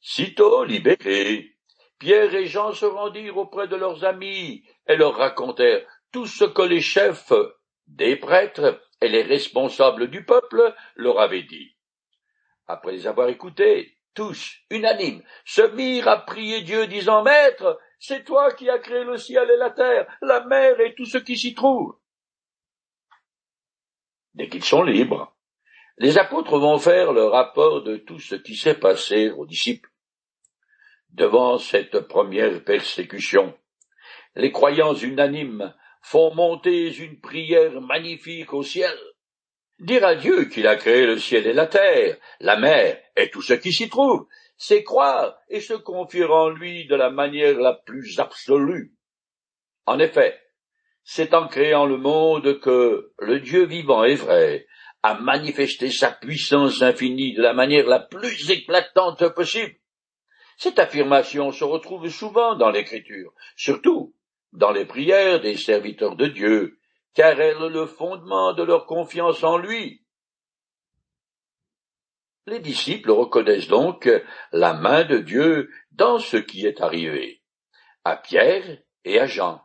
Sitôt 0.00 0.64
libérés, 0.64 1.56
Pierre 1.98 2.34
et 2.34 2.46
Jean 2.46 2.72
se 2.72 2.86
rendirent 2.86 3.36
auprès 3.36 3.68
de 3.68 3.76
leurs 3.76 4.04
amis 4.04 4.64
et 4.86 4.96
leur 4.96 5.16
racontèrent 5.16 5.86
tout 6.12 6.26
ce 6.26 6.44
que 6.44 6.62
les 6.62 6.80
chefs 6.80 7.32
des 7.86 8.16
prêtres 8.16 8.80
et 9.00 9.08
les 9.08 9.22
responsables 9.22 10.08
du 10.08 10.24
peuple 10.24 10.74
leur 10.94 11.20
avaient 11.20 11.42
dit. 11.42 11.76
Après 12.66 12.92
les 12.92 13.06
avoir 13.06 13.28
écoutés, 13.28 13.99
tous, 14.14 14.56
unanimes, 14.70 15.22
se 15.44 15.62
mirent 15.74 16.08
à 16.08 16.18
prier 16.18 16.62
Dieu, 16.62 16.86
disant 16.86 17.22
Maître, 17.22 17.78
c'est 17.98 18.24
toi 18.24 18.52
qui 18.52 18.68
as 18.68 18.78
créé 18.78 19.04
le 19.04 19.16
ciel 19.16 19.50
et 19.50 19.56
la 19.56 19.70
terre, 19.70 20.06
la 20.22 20.44
mer 20.44 20.80
et 20.80 20.94
tout 20.94 21.04
ce 21.04 21.18
qui 21.18 21.36
s'y 21.36 21.54
trouve. 21.54 21.96
Dès 24.34 24.48
qu'ils 24.48 24.64
sont 24.64 24.82
libres, 24.82 25.36
les 25.98 26.16
apôtres 26.16 26.58
vont 26.58 26.78
faire 26.78 27.12
le 27.12 27.24
rapport 27.24 27.82
de 27.82 27.96
tout 27.98 28.18
ce 28.18 28.34
qui 28.34 28.56
s'est 28.56 28.78
passé 28.78 29.30
aux 29.30 29.44
disciples. 29.44 29.90
Devant 31.10 31.58
cette 31.58 32.00
première 32.00 32.64
persécution, 32.64 33.54
les 34.36 34.52
croyants 34.52 34.94
unanimes 34.94 35.74
font 36.02 36.34
monter 36.34 36.94
une 36.94 37.20
prière 37.20 37.80
magnifique 37.80 38.52
au 38.54 38.62
ciel. 38.62 38.96
Dire 39.80 40.04
à 40.04 40.14
Dieu 40.14 40.44
qu'il 40.44 40.66
a 40.66 40.76
créé 40.76 41.06
le 41.06 41.18
ciel 41.18 41.46
et 41.46 41.54
la 41.54 41.66
terre, 41.66 42.18
la 42.40 42.58
mer 42.58 42.98
et 43.16 43.30
tout 43.30 43.40
ce 43.40 43.54
qui 43.54 43.72
s'y 43.72 43.88
trouve, 43.88 44.26
c'est 44.58 44.84
croire 44.84 45.38
et 45.48 45.60
se 45.60 45.72
confier 45.72 46.24
en 46.24 46.50
lui 46.50 46.86
de 46.86 46.94
la 46.94 47.08
manière 47.08 47.58
la 47.58 47.72
plus 47.72 48.18
absolue. 48.20 48.92
En 49.86 49.98
effet, 49.98 50.38
c'est 51.02 51.32
en 51.32 51.48
créant 51.48 51.86
le 51.86 51.96
monde 51.96 52.60
que 52.60 53.12
le 53.18 53.40
Dieu 53.40 53.64
vivant 53.64 54.04
et 54.04 54.16
vrai 54.16 54.66
à 55.02 55.14
manifester 55.14 55.90
sa 55.90 56.10
puissance 56.10 56.82
infinie 56.82 57.32
de 57.32 57.40
la 57.40 57.54
manière 57.54 57.86
la 57.86 58.00
plus 58.00 58.50
éclatante 58.50 59.34
possible. 59.34 59.76
Cette 60.58 60.78
affirmation 60.78 61.52
se 61.52 61.64
retrouve 61.64 62.06
souvent 62.10 62.54
dans 62.54 62.70
l'Écriture, 62.70 63.32
surtout 63.56 64.14
dans 64.52 64.72
les 64.72 64.84
prières 64.84 65.40
des 65.40 65.56
serviteurs 65.56 66.16
de 66.16 66.26
Dieu, 66.26 66.79
car 67.14 67.40
elle 67.40 67.62
est 67.62 67.68
le 67.68 67.86
fondement 67.86 68.52
de 68.52 68.62
leur 68.62 68.86
confiance 68.86 69.42
en 69.42 69.58
lui. 69.58 70.04
Les 72.46 72.60
disciples 72.60 73.10
reconnaissent 73.10 73.68
donc 73.68 74.08
la 74.52 74.74
main 74.74 75.04
de 75.04 75.18
Dieu 75.18 75.70
dans 75.92 76.18
ce 76.18 76.36
qui 76.36 76.66
est 76.66 76.80
arrivé, 76.80 77.42
à 78.04 78.16
Pierre 78.16 78.78
et 79.04 79.20
à 79.20 79.26
Jean. 79.26 79.62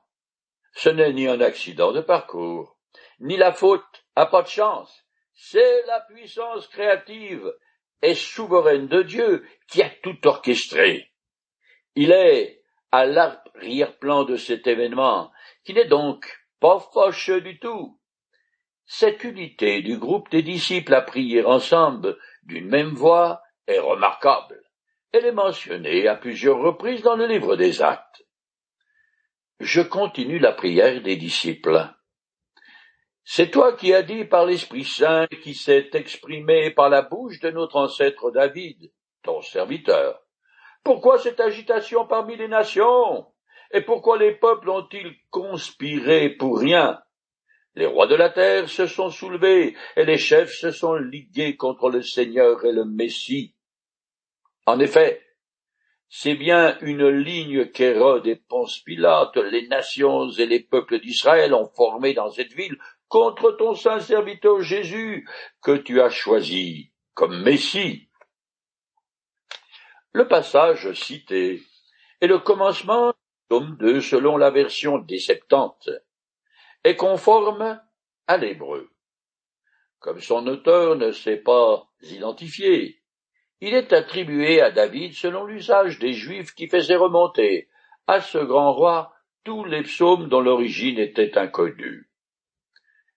Ce 0.73 0.89
n'est 0.89 1.13
ni 1.13 1.27
un 1.27 1.41
accident 1.41 1.93
de 1.93 2.01
parcours, 2.01 2.77
ni 3.19 3.37
la 3.37 3.53
faute 3.53 4.05
à 4.15 4.25
pas 4.25 4.41
de 4.41 4.47
chance, 4.47 5.05
c'est 5.33 5.85
la 5.85 6.01
puissance 6.01 6.67
créative 6.67 7.53
et 8.01 8.15
souveraine 8.15 8.87
de 8.87 9.03
Dieu 9.03 9.47
qui 9.67 9.81
a 9.81 9.89
tout 9.89 10.27
orchestré. 10.27 11.11
Il 11.95 12.11
est 12.11 12.61
à 12.91 13.05
l'arrière-plan 13.05 14.23
de 14.23 14.37
cet 14.37 14.67
événement, 14.67 15.31
qui 15.63 15.73
n'est 15.73 15.87
donc 15.87 16.25
du 17.41 17.59
tout. 17.59 17.99
Cette 18.85 19.23
unité 19.23 19.81
du 19.81 19.97
groupe 19.97 20.29
des 20.29 20.41
disciples 20.41 20.93
à 20.93 21.01
prier 21.01 21.43
ensemble 21.43 22.17
d'une 22.43 22.67
même 22.67 22.93
voix 22.93 23.41
est 23.67 23.79
remarquable. 23.79 24.61
Elle 25.11 25.25
est 25.25 25.31
mentionnée 25.31 26.07
à 26.07 26.15
plusieurs 26.15 26.59
reprises 26.59 27.01
dans 27.01 27.15
le 27.15 27.27
livre 27.27 27.55
des 27.55 27.81
actes. 27.81 28.23
Je 29.59 29.81
continue 29.81 30.39
la 30.39 30.51
prière 30.51 31.01
des 31.01 31.15
disciples. 31.15 31.87
C'est 33.23 33.51
toi 33.51 33.73
qui 33.73 33.93
as 33.93 34.03
dit 34.03 34.25
par 34.25 34.45
l'Esprit 34.45 34.83
Saint 34.83 35.27
qui 35.43 35.55
s'est 35.55 35.89
exprimé 35.93 36.71
par 36.71 36.89
la 36.89 37.01
bouche 37.01 37.39
de 37.39 37.49
notre 37.51 37.77
ancêtre 37.77 38.31
David, 38.31 38.91
ton 39.23 39.41
serviteur. 39.41 40.21
Pourquoi 40.83 41.17
cette 41.17 41.39
agitation 41.39 42.05
parmi 42.05 42.35
les 42.35 42.47
nations? 42.47 43.25
Et 43.75 43.81
pourquoi 43.81 44.17
les 44.17 44.31
peuples 44.31 44.69
ont-ils 44.69 45.17
conspiré 45.29 46.29
pour 46.29 46.59
rien? 46.59 47.01
Les 47.75 47.85
rois 47.85 48.07
de 48.07 48.15
la 48.15 48.29
terre 48.29 48.69
se 48.69 48.87
sont 48.87 49.09
soulevés, 49.09 49.75
et 49.97 50.05
les 50.05 50.17
chefs 50.17 50.53
se 50.53 50.71
sont 50.71 50.95
ligués 50.95 51.57
contre 51.57 51.89
le 51.89 52.01
Seigneur 52.01 52.63
et 52.63 52.71
le 52.71 52.85
Messie. 52.85 53.53
En 54.65 54.79
effet, 54.79 55.21
c'est 56.07 56.35
bien 56.35 56.77
une 56.79 57.09
ligne 57.09 57.69
qu'Hérode 57.69 58.25
et 58.27 58.37
Ponce 58.37 58.79
Pilate, 58.79 59.35
les 59.35 59.67
nations 59.67 60.31
et 60.31 60.45
les 60.45 60.61
peuples 60.61 61.01
d'Israël 61.01 61.53
ont 61.53 61.67
formée 61.67 62.13
dans 62.13 62.31
cette 62.31 62.53
ville 62.53 62.77
contre 63.09 63.51
ton 63.51 63.75
saint 63.75 63.99
serviteur 63.99 64.61
Jésus, 64.61 65.27
que 65.61 65.75
tu 65.75 65.99
as 65.99 66.09
choisi 66.09 66.93
comme 67.13 67.43
Messie. 67.43 68.07
Le 70.13 70.29
passage 70.29 70.93
cité 70.93 71.61
est 72.21 72.27
le 72.27 72.39
commencement 72.39 73.13
tome 73.49 73.77
2 73.79 74.01
selon 74.01 74.37
la 74.37 74.51
version 74.51 74.97
des 74.97 75.19
Septante, 75.19 75.89
est 76.83 76.95
conforme 76.95 77.79
à 78.27 78.37
l'hébreu. 78.37 78.89
Comme 79.99 80.19
son 80.19 80.45
auteur 80.47 80.95
ne 80.95 81.11
s'est 81.11 81.37
pas 81.37 81.87
identifié, 82.01 83.01
il 83.61 83.73
est 83.73 83.93
attribué 83.93 84.61
à 84.61 84.71
David 84.71 85.13
selon 85.13 85.45
l'usage 85.45 85.99
des 85.99 86.13
Juifs 86.13 86.53
qui 86.53 86.67
faisaient 86.67 86.95
remonter 86.95 87.69
à 88.07 88.21
ce 88.21 88.37
grand 88.37 88.73
roi 88.73 89.13
tous 89.43 89.63
les 89.63 89.83
psaumes 89.83 90.27
dont 90.27 90.41
l'origine 90.41 90.99
était 90.99 91.37
inconnue. 91.37 92.09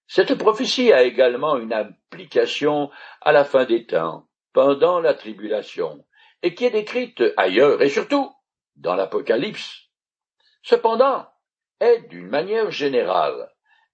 Cette 0.06 0.34
prophétie 0.36 0.92
a 0.92 1.02
également 1.02 1.58
une 1.58 1.72
implication 1.74 2.90
à 3.20 3.32
la 3.32 3.44
fin 3.44 3.66
des 3.66 3.84
temps, 3.84 4.26
pendant 4.54 5.00
la 5.00 5.12
tribulation, 5.12 6.04
et 6.42 6.54
qui 6.54 6.64
est 6.64 6.70
décrite 6.70 7.22
ailleurs 7.36 7.82
et 7.82 7.90
surtout 7.90 8.32
dans 8.76 8.94
l'Apocalypse. 8.94 9.87
Cependant, 10.68 11.26
est 11.80 12.10
d'une 12.10 12.28
manière 12.28 12.70
générale, 12.70 13.50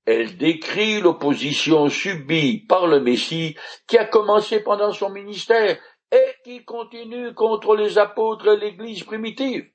elle 0.06 0.36
décrit 0.36 1.00
l'opposition 1.00 1.88
subie 1.88 2.66
par 2.66 2.88
le 2.88 2.98
Messie 2.98 3.56
qui 3.86 3.96
a 3.96 4.04
commencé 4.04 4.58
pendant 4.58 4.90
son 4.90 5.08
ministère 5.08 5.78
et 6.10 6.34
qui 6.42 6.64
continue 6.64 7.32
contre 7.32 7.76
les 7.76 7.96
apôtres 7.96 8.48
et 8.48 8.56
l'Église 8.56 9.04
primitive. 9.04 9.70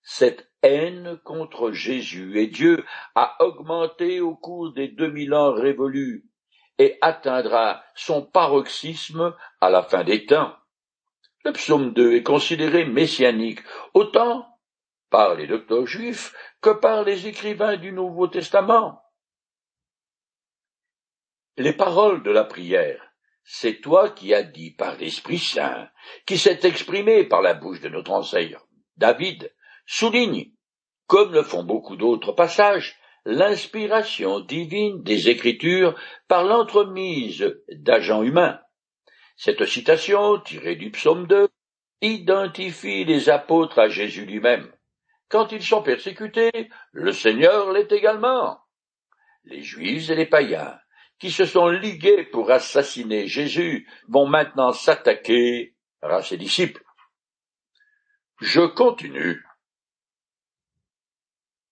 Cette 0.00 0.48
haine 0.62 1.20
contre 1.22 1.70
Jésus 1.70 2.40
et 2.40 2.46
Dieu 2.46 2.82
a 3.14 3.36
augmenté 3.44 4.22
au 4.22 4.34
cours 4.34 4.72
des 4.72 4.88
deux 4.88 5.10
mille 5.10 5.34
ans 5.34 5.52
révolus 5.52 6.24
et 6.78 6.96
atteindra 7.02 7.82
son 7.94 8.22
paroxysme 8.22 9.36
à 9.60 9.68
la 9.68 9.82
fin 9.82 10.02
des 10.02 10.24
temps. 10.24 10.54
Le 11.44 11.52
psaume 11.52 11.92
2 11.92 12.14
est 12.14 12.22
considéré 12.22 12.86
messianique, 12.86 13.60
autant 13.92 14.46
par 15.10 15.34
les 15.34 15.46
docteurs 15.46 15.86
juifs 15.86 16.34
que 16.60 16.70
par 16.70 17.04
les 17.04 17.26
écrivains 17.26 17.76
du 17.76 17.92
Nouveau 17.92 18.28
Testament. 18.28 19.02
Les 21.56 21.72
paroles 21.72 22.22
de 22.22 22.30
la 22.30 22.44
prière, 22.44 23.02
c'est 23.42 23.80
toi 23.80 24.10
qui 24.10 24.34
as 24.34 24.42
dit 24.42 24.72
par 24.72 24.96
l'Esprit 24.96 25.38
Saint, 25.38 25.88
qui 26.26 26.38
s'est 26.38 26.60
exprimé 26.64 27.24
par 27.24 27.42
la 27.42 27.54
bouche 27.54 27.80
de 27.80 27.88
notre 27.88 28.12
enseignant. 28.12 28.62
David 28.96 29.52
souligne, 29.86 30.52
comme 31.06 31.32
le 31.32 31.42
font 31.42 31.64
beaucoup 31.64 31.96
d'autres 31.96 32.32
passages, 32.32 32.98
l'inspiration 33.24 34.40
divine 34.40 35.02
des 35.02 35.28
Écritures 35.28 35.98
par 36.28 36.44
l'entremise 36.44 37.56
d'agents 37.68 38.22
humains. 38.22 38.60
Cette 39.36 39.64
citation, 39.66 40.40
tirée 40.40 40.76
du 40.76 40.90
psaume 40.90 41.26
2, 41.26 41.48
identifie 42.02 43.04
les 43.04 43.28
apôtres 43.28 43.78
à 43.78 43.88
Jésus 43.88 44.26
lui-même. 44.26 44.72
Quand 45.28 45.52
ils 45.52 45.62
sont 45.62 45.82
persécutés, 45.82 46.70
le 46.92 47.12
Seigneur 47.12 47.72
l'est 47.72 47.90
également. 47.92 48.60
Les 49.44 49.62
Juifs 49.62 50.10
et 50.10 50.14
les 50.14 50.26
païens, 50.26 50.78
qui 51.18 51.30
se 51.30 51.44
sont 51.44 51.68
ligués 51.68 52.24
pour 52.24 52.50
assassiner 52.50 53.26
Jésus, 53.26 53.88
vont 54.08 54.26
maintenant 54.26 54.72
s'attaquer 54.72 55.76
à 56.02 56.22
ses 56.22 56.36
disciples. 56.36 56.84
Je 58.40 58.60
continue. 58.60 59.44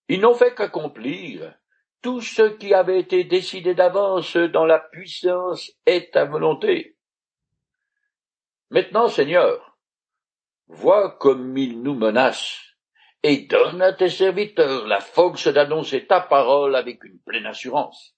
Ils 0.08 0.20
n'ont 0.20 0.34
fait 0.34 0.54
qu'accomplir 0.54 1.54
tout 2.02 2.20
ce 2.20 2.42
qui 2.56 2.75
avait 2.75 3.00
été 3.00 3.25
décidé 3.25 3.75
d'avance 3.75 4.36
dans 4.36 4.66
la 4.66 4.78
puissance 4.78 5.72
et 5.86 6.10
ta 6.10 6.25
volonté. 6.25 6.96
Maintenant, 8.70 9.08
Seigneur, 9.08 9.78
vois 10.66 11.16
comme 11.18 11.56
ils 11.56 11.82
nous 11.82 11.94
menacent, 11.94 12.75
et 13.26 13.38
donne 13.38 13.83
à 13.83 13.92
tes 13.92 14.09
serviteurs 14.09 14.87
la 14.87 15.00
force 15.00 15.49
d'annoncer 15.49 16.06
ta 16.06 16.21
parole 16.21 16.76
avec 16.76 17.02
une 17.02 17.18
pleine 17.26 17.47
assurance. 17.47 18.14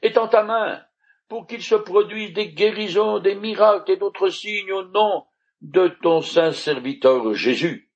Étends 0.00 0.28
ta 0.28 0.42
main 0.42 0.82
pour 1.28 1.46
qu'il 1.46 1.62
se 1.62 1.74
produise 1.74 2.32
des 2.32 2.54
guérisons, 2.54 3.18
des 3.18 3.34
miracles 3.34 3.92
et 3.92 3.96
d'autres 3.98 4.30
signes 4.30 4.72
au 4.72 4.84
nom 4.84 5.26
de 5.60 5.88
ton 6.02 6.22
saint 6.22 6.52
serviteur 6.52 7.34
Jésus. 7.34 7.92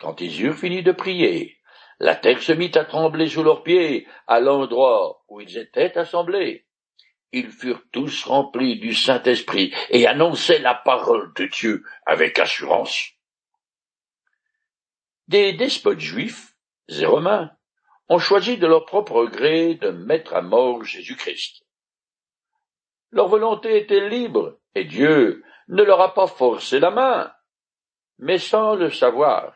Quand 0.00 0.20
ils 0.20 0.42
eurent 0.42 0.58
fini 0.58 0.82
de 0.82 0.90
prier, 0.90 1.58
la 2.00 2.16
terre 2.16 2.42
se 2.42 2.50
mit 2.50 2.72
à 2.74 2.84
trembler 2.84 3.28
sous 3.28 3.44
leurs 3.44 3.62
pieds 3.62 4.08
à 4.26 4.40
l'endroit 4.40 5.22
où 5.28 5.40
ils 5.40 5.56
étaient 5.56 5.96
assemblés. 5.96 6.66
Ils 7.30 7.50
furent 7.50 7.84
tous 7.92 8.24
remplis 8.24 8.80
du 8.80 8.92
Saint-Esprit 8.92 9.72
et 9.90 10.08
annonçaient 10.08 10.58
la 10.58 10.74
parole 10.74 11.32
de 11.36 11.44
Dieu 11.44 11.84
avec 12.06 12.40
assurance. 12.40 13.17
Des 15.28 15.52
despotes 15.52 16.00
juifs 16.00 16.54
et 16.88 17.04
romains 17.04 17.50
ont 18.08 18.18
choisi 18.18 18.56
de 18.56 18.66
leur 18.66 18.86
propre 18.86 19.26
gré 19.26 19.74
de 19.74 19.90
mettre 19.90 20.34
à 20.34 20.40
mort 20.40 20.84
Jésus-Christ. 20.84 21.62
Leur 23.10 23.28
volonté 23.28 23.76
était 23.76 24.08
libre 24.08 24.58
et 24.74 24.84
Dieu 24.84 25.44
ne 25.68 25.82
leur 25.82 26.00
a 26.00 26.14
pas 26.14 26.26
forcé 26.26 26.80
la 26.80 26.90
main. 26.90 27.32
Mais 28.18 28.38
sans 28.38 28.74
le 28.74 28.90
savoir 28.90 29.54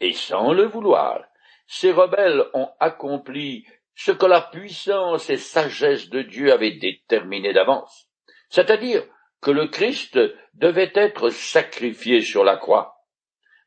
et 0.00 0.14
sans 0.14 0.54
le 0.54 0.64
vouloir, 0.64 1.22
ces 1.66 1.92
rebelles 1.92 2.46
ont 2.54 2.70
accompli 2.80 3.66
ce 3.94 4.12
que 4.12 4.26
la 4.26 4.40
puissance 4.40 5.28
et 5.28 5.36
sagesse 5.36 6.08
de 6.08 6.22
Dieu 6.22 6.50
avaient 6.50 6.78
déterminé 6.78 7.52
d'avance, 7.52 8.08
c'est-à-dire 8.48 9.04
que 9.42 9.50
le 9.50 9.66
Christ 9.66 10.18
devait 10.54 10.92
être 10.94 11.28
sacrifié 11.28 12.22
sur 12.22 12.42
la 12.42 12.56
croix. 12.56 12.96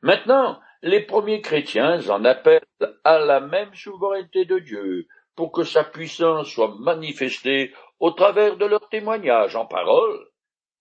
Maintenant, 0.02 0.60
les 0.84 1.00
premiers 1.00 1.40
chrétiens 1.40 2.10
en 2.10 2.26
appellent 2.26 2.60
à 3.04 3.18
la 3.18 3.40
même 3.40 3.74
souveraineté 3.74 4.44
de 4.44 4.58
Dieu 4.58 5.06
pour 5.34 5.50
que 5.50 5.64
sa 5.64 5.82
puissance 5.82 6.48
soit 6.48 6.76
manifestée 6.78 7.72
au 8.00 8.10
travers 8.10 8.58
de 8.58 8.66
leurs 8.66 8.90
témoignages 8.90 9.56
en 9.56 9.64
parole 9.64 10.28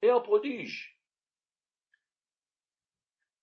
et 0.02 0.12
en 0.12 0.20
prodiges. 0.20 1.00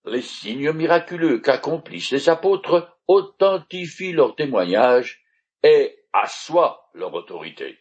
Les 0.05 0.21
signes 0.21 0.73
miraculeux 0.73 1.39
qu'accomplissent 1.39 2.11
les 2.11 2.29
apôtres 2.29 2.95
authentifie 3.09 4.13
leur 4.13 4.37
témoignage 4.37 5.25
et 5.63 6.05
assoit 6.13 6.91
leur 6.93 7.15
autorité. 7.15 7.79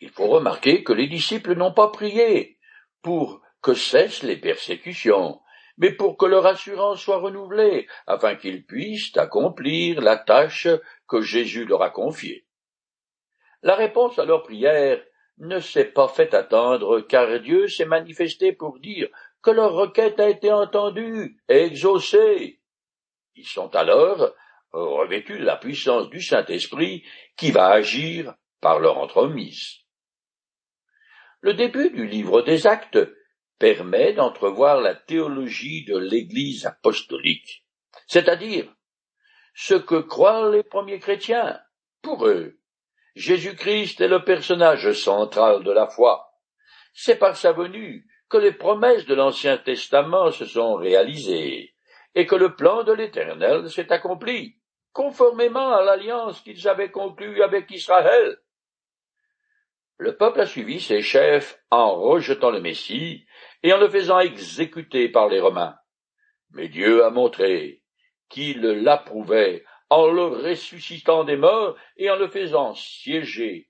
Il 0.00 0.10
faut 0.10 0.26
remarquer 0.26 0.82
que 0.82 0.92
les 0.92 1.06
disciples 1.06 1.54
n'ont 1.54 1.72
pas 1.72 1.88
prié 1.88 2.58
pour 3.00 3.42
que 3.62 3.74
cessent 3.74 4.24
les 4.24 4.36
persécutions, 4.36 5.40
mais 5.78 5.92
pour 5.92 6.16
que 6.16 6.26
leur 6.26 6.46
assurance 6.46 7.00
soit 7.00 7.18
renouvelée, 7.18 7.86
afin 8.06 8.34
qu'ils 8.36 8.64
puissent 8.64 9.16
accomplir 9.16 10.00
la 10.00 10.16
tâche 10.16 10.68
que 11.08 11.20
Jésus 11.20 11.64
leur 11.64 11.82
a 11.82 11.90
confiée. 11.90 12.46
La 13.62 13.74
réponse 13.74 14.18
à 14.18 14.24
leur 14.24 14.42
prière 14.42 15.02
ne 15.38 15.60
s'est 15.60 15.92
pas 15.92 16.08
fait 16.08 16.34
attendre, 16.34 17.00
car 17.00 17.40
Dieu 17.40 17.68
s'est 17.68 17.84
manifesté 17.84 18.52
pour 18.52 18.78
dire 18.78 19.08
que 19.42 19.50
leur 19.50 19.72
requête 19.72 20.18
a 20.18 20.28
été 20.28 20.52
entendue 20.52 21.36
et 21.48 21.64
exaucée. 21.64 22.60
Ils 23.34 23.46
sont 23.46 23.74
alors 23.76 24.34
revêtus 24.72 25.38
de 25.38 25.44
la 25.44 25.56
puissance 25.56 26.08
du 26.10 26.20
Saint-Esprit 26.20 27.04
qui 27.36 27.50
va 27.50 27.68
agir 27.68 28.34
par 28.60 28.78
leur 28.78 28.98
entremise. 28.98 29.80
Le 31.40 31.54
début 31.54 31.90
du 31.90 32.06
livre 32.06 32.42
des 32.42 32.66
actes 32.66 32.98
permet 33.58 34.12
d'entrevoir 34.12 34.80
la 34.80 34.94
théologie 34.94 35.84
de 35.84 35.96
l'Église 35.96 36.66
apostolique, 36.66 37.64
c'est-à-dire 38.06 38.72
ce 39.54 39.74
que 39.74 39.96
croient 39.96 40.50
les 40.50 40.62
premiers 40.62 40.98
chrétiens. 40.98 41.58
Pour 42.02 42.26
eux, 42.26 42.58
Jésus-Christ 43.14 44.00
est 44.02 44.08
le 44.08 44.22
personnage 44.24 44.92
central 44.92 45.64
de 45.64 45.72
la 45.72 45.86
foi. 45.86 46.30
C'est 46.92 47.16
par 47.16 47.36
sa 47.36 47.52
venue 47.52 48.06
que 48.28 48.36
les 48.36 48.52
promesses 48.52 49.06
de 49.06 49.14
l'Ancien 49.14 49.56
Testament 49.56 50.30
se 50.30 50.44
sont 50.44 50.74
réalisées 50.74 51.74
et 52.14 52.26
que 52.26 52.34
le 52.34 52.54
plan 52.54 52.82
de 52.82 52.92
l'Éternel 52.92 53.70
s'est 53.70 53.92
accompli, 53.92 54.56
conformément 54.92 55.72
à 55.72 55.82
l'alliance 55.82 56.40
qu'ils 56.40 56.68
avaient 56.68 56.90
conclue 56.90 57.42
avec 57.42 57.70
Israël. 57.70 58.38
Le 59.98 60.16
peuple 60.16 60.40
a 60.40 60.46
suivi 60.46 60.80
ses 60.80 61.02
chefs 61.02 61.58
en 61.70 61.94
rejetant 61.94 62.50
le 62.50 62.60
Messie 62.60 63.25
et 63.66 63.72
en 63.72 63.78
le 63.78 63.88
faisant 63.88 64.20
exécuter 64.20 65.08
par 65.08 65.28
les 65.28 65.40
Romains. 65.40 65.76
Mais 66.50 66.68
Dieu 66.68 67.04
a 67.04 67.10
montré 67.10 67.82
qu'il 68.28 68.60
l'approuvait 68.60 69.64
en 69.90 70.06
le 70.06 70.26
ressuscitant 70.26 71.24
des 71.24 71.36
morts 71.36 71.76
et 71.96 72.08
en 72.08 72.14
le 72.14 72.28
faisant 72.28 72.74
siéger 72.74 73.68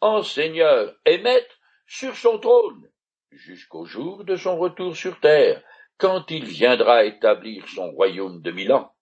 en 0.00 0.22
Seigneur 0.22 0.94
et 1.06 1.18
Maître 1.18 1.56
sur 1.88 2.14
son 2.14 2.38
trône 2.38 2.88
jusqu'au 3.32 3.84
jour 3.84 4.22
de 4.22 4.36
son 4.36 4.56
retour 4.56 4.96
sur 4.96 5.18
terre 5.18 5.60
quand 5.98 6.30
il 6.30 6.44
viendra 6.44 7.04
établir 7.04 7.68
son 7.68 7.90
royaume 7.90 8.42
de 8.42 8.52
mille 8.52 8.72
ans. 8.72 8.94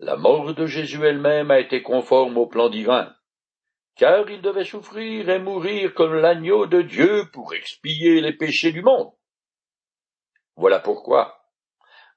La 0.00 0.16
mort 0.16 0.52
de 0.52 0.66
Jésus 0.66 1.02
elle-même 1.02 1.50
a 1.50 1.60
été 1.60 1.80
conforme 1.80 2.36
au 2.36 2.46
plan 2.46 2.68
divin, 2.68 3.16
car 3.96 4.28
il 4.30 4.40
devait 4.40 4.64
souffrir 4.64 5.28
et 5.28 5.38
mourir 5.38 5.94
comme 5.94 6.14
l'agneau 6.14 6.66
de 6.66 6.82
Dieu 6.82 7.24
pour 7.32 7.54
expier 7.54 8.20
les 8.20 8.32
péchés 8.32 8.72
du 8.72 8.82
monde. 8.82 9.12
Voilà 10.56 10.80
pourquoi, 10.80 11.46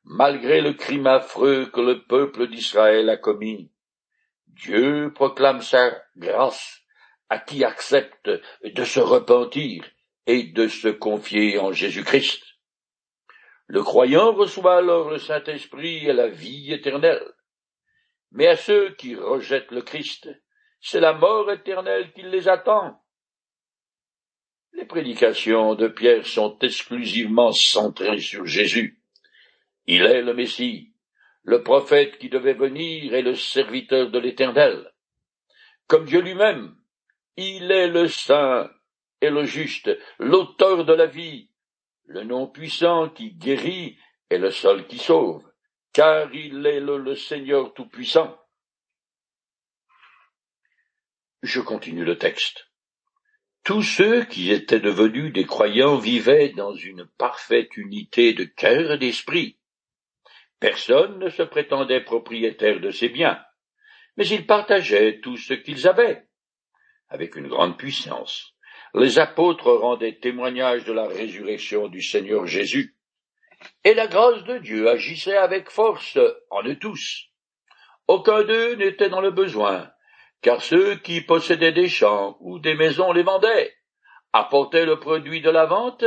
malgré 0.03 0.61
le 0.61 0.73
crime 0.73 1.07
affreux 1.07 1.67
que 1.67 1.81
le 1.81 2.03
peuple 2.03 2.47
d'Israël 2.47 3.09
a 3.09 3.17
commis, 3.17 3.71
Dieu 4.47 5.11
proclame 5.13 5.61
sa 5.61 6.01
grâce 6.15 6.81
à 7.29 7.39
qui 7.39 7.63
accepte 7.63 8.29
de 8.63 8.83
se 8.83 8.99
repentir 8.99 9.85
et 10.27 10.43
de 10.43 10.67
se 10.67 10.87
confier 10.87 11.59
en 11.59 11.71
Jésus-Christ. 11.71 12.41
Le 13.67 13.83
croyant 13.83 14.33
reçoit 14.33 14.77
alors 14.77 15.09
le 15.09 15.17
Saint-Esprit 15.17 16.05
et 16.05 16.13
la 16.13 16.27
vie 16.27 16.71
éternelle. 16.71 17.33
Mais 18.31 18.47
à 18.47 18.55
ceux 18.55 18.93
qui 18.95 19.15
rejettent 19.15 19.71
le 19.71 19.81
Christ, 19.81 20.29
c'est 20.87 20.99
la 20.99 21.13
mort 21.13 21.51
éternelle 21.51 22.13
qui 22.13 22.21
les 22.21 22.47
attend. 22.47 23.01
Les 24.73 24.85
prédications 24.85 25.73
de 25.73 25.87
Pierre 25.87 26.27
sont 26.27 26.59
exclusivement 26.59 27.51
centrées 27.51 28.19
sur 28.19 28.45
Jésus. 28.45 29.01
Il 29.87 30.03
est 30.03 30.21
le 30.21 30.35
Messie, 30.35 30.93
le 31.41 31.63
prophète 31.63 32.19
qui 32.19 32.29
devait 32.29 32.53
venir 32.53 33.15
et 33.15 33.23
le 33.23 33.33
serviteur 33.33 34.11
de 34.11 34.19
l'Éternel. 34.19 34.93
Comme 35.87 36.05
Dieu 36.05 36.21
lui-même, 36.21 36.75
il 37.35 37.71
est 37.71 37.87
le 37.87 38.07
saint 38.07 38.69
et 39.21 39.31
le 39.31 39.43
juste, 39.45 39.89
l'auteur 40.19 40.85
de 40.85 40.93
la 40.93 41.07
vie, 41.07 41.49
le 42.05 42.23
nom 42.23 42.45
puissant 42.45 43.09
qui 43.09 43.31
guérit 43.31 43.97
est 44.29 44.37
le 44.37 44.51
seul 44.51 44.85
qui 44.85 44.99
sauve, 44.99 45.43
car 45.93 46.31
il 46.35 46.63
est 46.67 46.79
le, 46.79 47.15
Seigneur 47.15 47.73
tout-puissant. 47.73 48.37
Je 51.45 51.61
continue 51.61 52.03
le 52.03 52.17
texte. 52.17 52.71
Tous 53.63 53.83
ceux 53.83 54.25
qui 54.25 54.51
étaient 54.51 54.79
devenus 54.79 55.31
des 55.31 55.45
croyants 55.45 55.95
vivaient 55.95 56.49
dans 56.49 56.73
une 56.73 57.05
parfaite 57.19 57.77
unité 57.77 58.33
de 58.33 58.45
cœur 58.45 58.93
et 58.93 58.97
d'esprit. 58.97 59.59
Personne 60.59 61.19
ne 61.19 61.29
se 61.29 61.43
prétendait 61.43 62.03
propriétaire 62.03 62.79
de 62.79 62.89
ses 62.89 63.09
biens, 63.09 63.39
mais 64.17 64.25
ils 64.27 64.47
partageaient 64.47 65.19
tout 65.19 65.37
ce 65.37 65.53
qu'ils 65.53 65.87
avaient. 65.87 66.25
Avec 67.09 67.35
une 67.35 67.47
grande 67.47 67.77
puissance, 67.77 68.55
les 68.95 69.19
apôtres 69.19 69.71
rendaient 69.71 70.17
témoignage 70.17 70.83
de 70.85 70.93
la 70.93 71.07
résurrection 71.07 71.89
du 71.89 72.01
Seigneur 72.01 72.47
Jésus, 72.47 72.97
et 73.83 73.93
la 73.93 74.07
grâce 74.07 74.43
de 74.45 74.57
Dieu 74.57 74.89
agissait 74.89 75.37
avec 75.37 75.69
force 75.69 76.17
en 76.49 76.63
eux 76.63 76.79
tous. 76.79 77.27
Aucun 78.07 78.43
d'eux 78.43 78.73
n'était 78.73 79.09
dans 79.09 79.21
le 79.21 79.31
besoin, 79.31 79.91
car 80.45 80.61
ceux 80.61 80.97
qui 80.97 81.21
possédaient 81.21 81.71
des 81.71 81.89
champs 81.89 82.37
ou 82.39 82.59
des 82.59 82.75
maisons 82.75 83.11
les 83.11 83.23
vendaient, 83.23 83.73
apportaient 84.31 84.85
le 84.85 84.99
produit 84.99 85.41
de 85.41 85.49
la 85.49 85.65
vente 85.65 86.05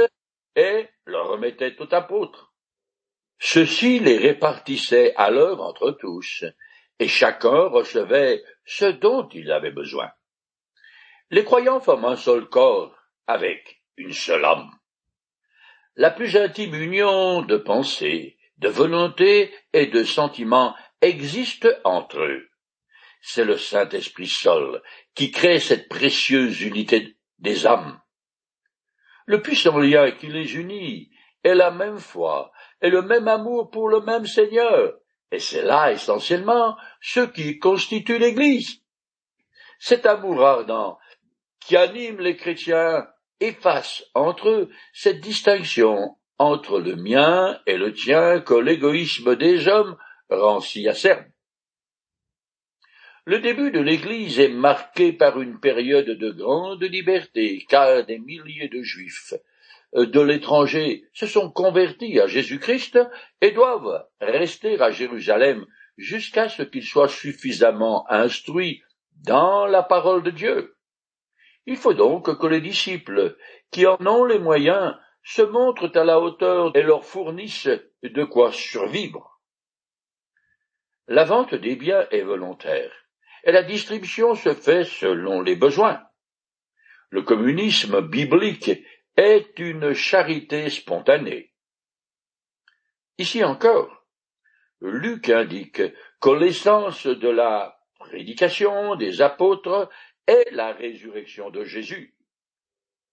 et 0.55 0.87
le 1.07 1.20
remettaient 1.22 1.74
aux 1.81 1.92
apôtres. 1.92 2.55
Ceux-ci 3.40 3.98
les 3.98 4.16
répartissaient 4.16 5.12
alors 5.16 5.61
entre 5.61 5.90
tous, 5.90 6.44
et 7.01 7.09
chacun 7.09 7.66
recevait 7.66 8.44
ce 8.64 8.85
dont 8.85 9.29
il 9.31 9.51
avait 9.51 9.72
besoin. 9.72 10.09
Les 11.31 11.42
croyants 11.42 11.81
forment 11.81 12.05
un 12.05 12.16
seul 12.16 12.48
corps, 12.48 12.94
avec 13.27 13.83
une 13.96 14.12
seule 14.12 14.44
âme. 14.44 14.70
La 15.96 16.12
plus 16.12 16.37
intime 16.37 16.77
union 16.77 17.42
de 17.42 17.57
pensée, 17.57 18.38
de 18.59 18.68
volonté 18.68 19.53
et 19.72 19.87
de 19.87 20.05
sentiment 20.05 20.77
existe 21.01 21.66
entre 21.83 22.20
eux. 22.20 22.48
C'est 23.31 23.45
le 23.45 23.59
Saint-Esprit 23.59 24.27
seul 24.27 24.83
qui 25.14 25.31
crée 25.31 25.61
cette 25.61 25.91
précieuse 25.91 26.62
unité 26.62 27.19
des 27.38 27.67
âmes. 27.67 28.01
Le 29.27 29.43
puissant 29.43 29.77
lien 29.77 30.12
qui 30.12 30.29
les 30.29 30.57
unit 30.57 31.11
est 31.45 31.55
la 31.55 31.71
même 31.71 31.99
foi 31.99 32.51
et 32.81 32.88
le 32.88 33.03
même 33.03 33.29
amour 33.29 33.71
pour 33.71 33.91
le 33.91 34.01
même 34.01 34.25
Seigneur, 34.25 34.95
et 35.31 35.41
c'est 35.41 35.61
là 35.61 35.93
essentiellement 35.93 36.79
ce 37.03 37.21
qui 37.21 37.59
constitue 37.59 38.17
l'Église. 38.17 38.81
Cet 39.79 40.07
amour 40.07 40.43
ardent 40.43 40.99
qui 41.61 41.77
anime 41.77 42.21
les 42.21 42.35
chrétiens 42.35 43.07
efface 43.41 44.05
entre 44.14 44.49
eux 44.49 44.71
cette 44.95 45.21
distinction 45.21 46.17
entre 46.38 46.81
le 46.81 46.97
mien 46.97 47.61
et 47.67 47.77
le 47.77 47.93
tien 47.93 48.41
que 48.41 48.55
l'égoïsme 48.55 49.37
des 49.37 49.69
hommes 49.69 49.99
rend 50.31 50.61
si 50.61 50.88
acerbe. 50.88 51.27
Le 53.29 53.41
début 53.41 53.71
de 53.71 53.81
l'Église 53.81 54.41
est 54.41 54.49
marqué 54.49 55.12
par 55.12 55.38
une 55.38 55.61
période 55.61 56.09
de 56.09 56.31
grande 56.31 56.83
liberté, 56.83 57.67
car 57.69 58.07
des 58.07 58.19
milliers 58.19 58.71
de 58.71 58.81
Juifs 58.81 59.35
euh, 59.97 60.07
de 60.07 60.23
l'étranger 60.23 61.05
se 61.12 61.27
sont 61.27 61.51
convertis 61.51 62.19
à 62.21 62.27
Jésus-Christ 62.27 62.99
et 63.43 63.51
doivent 63.51 64.07
rester 64.23 64.81
à 64.81 64.91
Jérusalem 64.93 65.67
jusqu'à 65.99 66.49
ce 66.49 66.62
qu'ils 66.62 66.87
soient 66.87 67.11
suffisamment 67.11 68.11
instruits 68.11 68.83
dans 69.27 69.67
la 69.67 69.83
parole 69.83 70.23
de 70.23 70.31
Dieu. 70.31 70.79
Il 71.67 71.77
faut 71.77 71.93
donc 71.93 72.35
que 72.35 72.47
les 72.47 72.62
disciples, 72.62 73.37
qui 73.71 73.87
en 73.87 73.99
ont 74.07 74.25
les 74.25 74.38
moyens, 74.38 74.97
se 75.23 75.43
montrent 75.43 75.95
à 75.99 76.05
la 76.05 76.19
hauteur 76.19 76.75
et 76.75 76.83
leur 76.83 77.05
fournissent 77.05 77.69
de 78.03 78.25
quoi 78.25 78.53
survivre. 78.53 79.38
La 81.09 81.25
vente 81.25 81.55
des 81.55 81.77
biens 81.77 82.07
est 82.11 82.23
volontaire, 82.23 82.91
et 83.44 83.53
la 83.53 83.62
distribution 83.62 84.35
se 84.35 84.55
fait 84.55 84.85
selon 84.85 85.40
les 85.40 85.57
besoins. 85.57 86.03
Le 87.11 87.22
communisme 87.22 88.01
biblique 88.03 88.70
est 89.16 89.59
une 89.59 89.94
charité 89.94 90.68
spontanée. 90.70 91.53
Ici 93.18 93.42
encore, 93.42 94.05
Luc 94.81 95.29
indique 95.29 95.83
que 96.20 96.31
l'essence 96.31 97.07
de 97.07 97.29
la 97.29 97.81
prédication 97.98 98.94
des 98.94 99.20
apôtres 99.22 99.88
est 100.27 100.51
la 100.53 100.72
résurrection 100.72 101.51
de 101.51 101.64
Jésus. 101.64 102.14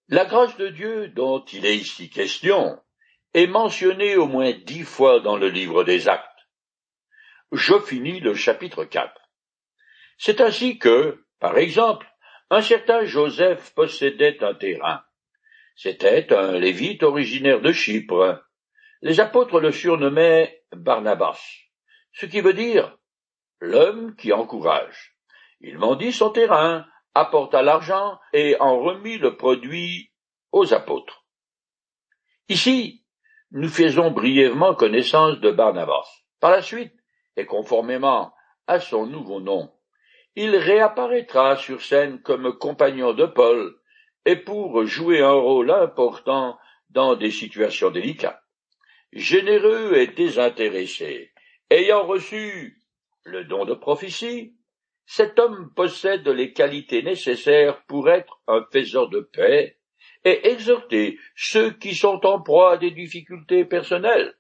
La 0.09 0.25
grâce 0.25 0.55
de 0.57 0.67
Dieu 0.67 1.07
dont 1.07 1.43
il 1.45 1.65
est 1.65 1.77
ici 1.77 2.09
question 2.09 2.79
est 3.33 3.47
mentionnée 3.47 4.15
au 4.15 4.27
moins 4.27 4.51
dix 4.51 4.83
fois 4.83 5.19
dans 5.19 5.38
le 5.38 5.49
livre 5.49 5.83
des 5.83 6.07
actes. 6.07 6.29
Je 7.51 7.79
finis 7.79 8.19
le 8.19 8.35
chapitre 8.35 8.85
4. 8.85 9.24
C'est 10.17 10.41
ainsi 10.41 10.80
que, 10.80 11.25
par 11.39 11.58
exemple, 11.58 12.08
un 12.49 12.62
certain 12.62 13.06
Joseph 13.06 13.73
possédait 13.73 14.43
un 14.43 14.54
terrain. 14.54 15.04
C'était 15.75 16.34
un 16.34 16.54
lévite 16.54 17.04
originaire 17.04 17.62
de 17.62 17.71
Chypre. 17.71 18.43
Les 19.01 19.19
apôtres 19.19 19.60
le 19.60 19.71
surnommaient 19.71 20.63
Barnabas, 20.71 21.39
ce 22.13 22.25
qui 22.25 22.41
veut 22.41 22.54
dire 22.54 22.97
l'homme 23.60 24.15
qui 24.15 24.32
encourage. 24.32 25.15
Il 25.60 25.78
vendit 25.78 26.13
son 26.13 26.30
terrain 26.30 26.86
apporta 27.13 27.62
l'argent 27.62 28.19
et 28.34 28.56
en 28.60 28.80
remit 28.80 29.17
le 29.17 29.36
produit 29.36 30.12
aux 30.51 30.73
apôtres. 30.73 31.25
Ici, 32.47 33.06
nous 33.51 33.69
faisons 33.69 34.12
brièvement 34.12 34.75
connaissance 34.75 35.39
de 35.39 35.51
Barnabas. 35.51 36.08
Par 36.39 36.51
la 36.51 36.62
suite, 36.62 36.93
et 37.38 37.45
conformément 37.45 38.34
à 38.67 38.80
son 38.80 39.06
nouveau 39.08 39.39
nom, 39.39 39.74
il 40.36 40.56
réapparaîtra 40.56 41.56
sur 41.56 41.82
scène 41.82 42.21
comme 42.21 42.58
compagnon 42.58 43.13
de 43.13 43.26
Paul 43.26 43.76
et 44.26 44.36
pour 44.36 44.86
jouer 44.86 45.21
un 45.21 45.32
rôle 45.32 45.71
important 45.71 46.58
dans 46.89 47.15
des 47.15 47.32
situations 47.32 47.91
délicates. 47.91 48.41
Généreux 49.13 49.93
et 49.95 50.08
désintéressé, 50.08 51.32
ayant 51.69 52.06
reçu 52.06 52.82
le 53.24 53.45
don 53.45 53.65
de 53.65 53.74
prophétie, 53.74 54.56
cet 55.06 55.39
homme 55.39 55.71
possède 55.74 56.28
les 56.28 56.52
qualités 56.52 57.04
nécessaires 57.04 57.84
pour 57.86 58.10
être 58.10 58.41
un 58.48 58.65
faiseur 58.71 59.10
de 59.10 59.21
paix 59.21 59.78
et 60.24 60.50
exhorter 60.50 61.19
ceux 61.36 61.71
qui 61.71 61.95
sont 61.95 62.26
en 62.26 62.41
proie 62.41 62.74
à 62.74 62.78
des 62.78 62.91
difficultés 62.91 63.63
personnelles. 63.65 64.36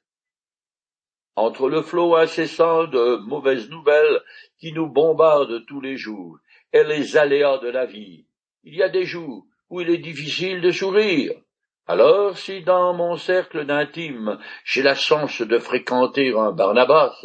Entre 1.35 1.69
le 1.69 1.81
flot 1.81 2.15
incessant 2.15 2.85
de 2.85 3.17
mauvaises 3.17 3.69
nouvelles 3.69 4.21
qui 4.59 4.73
nous 4.73 4.87
bombardent 4.87 5.65
tous 5.65 5.81
les 5.81 5.97
jours 5.97 6.37
et 6.73 6.83
les 6.83 7.17
aléas 7.17 7.57
de 7.59 7.69
la 7.69 7.85
vie, 7.85 8.25
il 8.63 8.75
y 8.75 8.83
a 8.83 8.89
des 8.89 9.05
jours 9.05 9.45
où 9.69 9.81
il 9.81 9.89
est 9.89 9.99
difficile 9.99 10.61
de 10.61 10.71
sourire. 10.71 11.33
Alors, 11.87 12.37
si 12.37 12.63
dans 12.63 12.93
mon 12.95 13.15
cercle 13.15 13.65
d'intime 13.65 14.39
j'ai 14.63 14.81
la 14.81 14.95
chance 14.95 15.41
de 15.41 15.59
fréquenter 15.59 16.33
un 16.35 16.51
Barnabas 16.51 17.15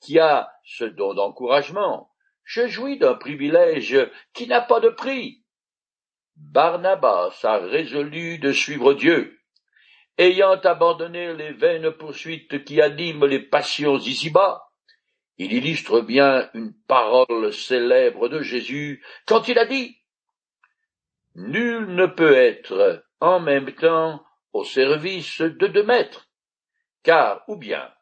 qui 0.00 0.18
a 0.18 0.50
ce 0.64 0.84
don 0.84 1.14
d'encouragement, 1.14 2.10
je 2.44 2.66
jouis 2.66 2.98
d'un 2.98 3.14
privilège 3.14 3.98
qui 4.34 4.46
n'a 4.46 4.60
pas 4.60 4.80
de 4.80 4.90
prix. 4.90 5.42
Barnabas 6.36 7.40
a 7.44 7.58
résolu 7.58 8.38
de 8.38 8.52
suivre 8.52 8.92
Dieu. 8.92 9.38
Ayant 10.18 10.60
abandonné 10.60 11.32
les 11.32 11.52
vaines 11.52 11.90
poursuites 11.90 12.64
qui 12.64 12.80
animent 12.82 13.24
les 13.24 13.40
passions 13.40 13.98
ici-bas, 13.98 14.62
il 15.38 15.52
illustre 15.52 16.00
bien 16.00 16.48
une 16.54 16.72
parole 16.72 17.52
célèbre 17.52 18.28
de 18.28 18.40
Jésus 18.40 19.04
quand 19.26 19.48
il 19.48 19.58
a 19.58 19.66
dit 19.66 19.98
Nul 21.34 21.86
ne 21.94 22.06
peut 22.06 22.34
être 22.34 23.04
en 23.20 23.40
même 23.40 23.72
temps 23.72 24.24
au 24.52 24.64
service 24.64 25.40
de 25.40 25.66
deux 25.66 25.82
maîtres, 25.82 26.28
car 27.02 27.42
ou 27.48 27.56
bien 27.56 27.92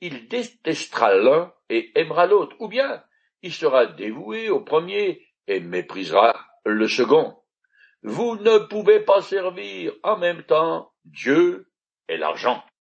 il 0.00 0.28
détestera 0.28 1.14
l'un 1.14 1.52
et 1.68 1.90
aimera 1.98 2.26
l'autre, 2.26 2.54
ou 2.60 2.68
bien 2.68 3.02
il 3.42 3.52
sera 3.52 3.86
dévoué 3.86 4.50
au 4.50 4.60
premier 4.60 5.26
et 5.46 5.60
méprisera 5.60 6.46
le 6.64 6.86
second. 6.86 7.36
Vous 8.02 8.36
ne 8.36 8.58
pouvez 8.58 9.00
pas 9.00 9.22
servir 9.22 9.92
en 10.02 10.16
même 10.16 10.44
temps 10.44 10.92
Dieu 11.04 11.70
et 12.08 12.16
l'argent. 12.16 12.62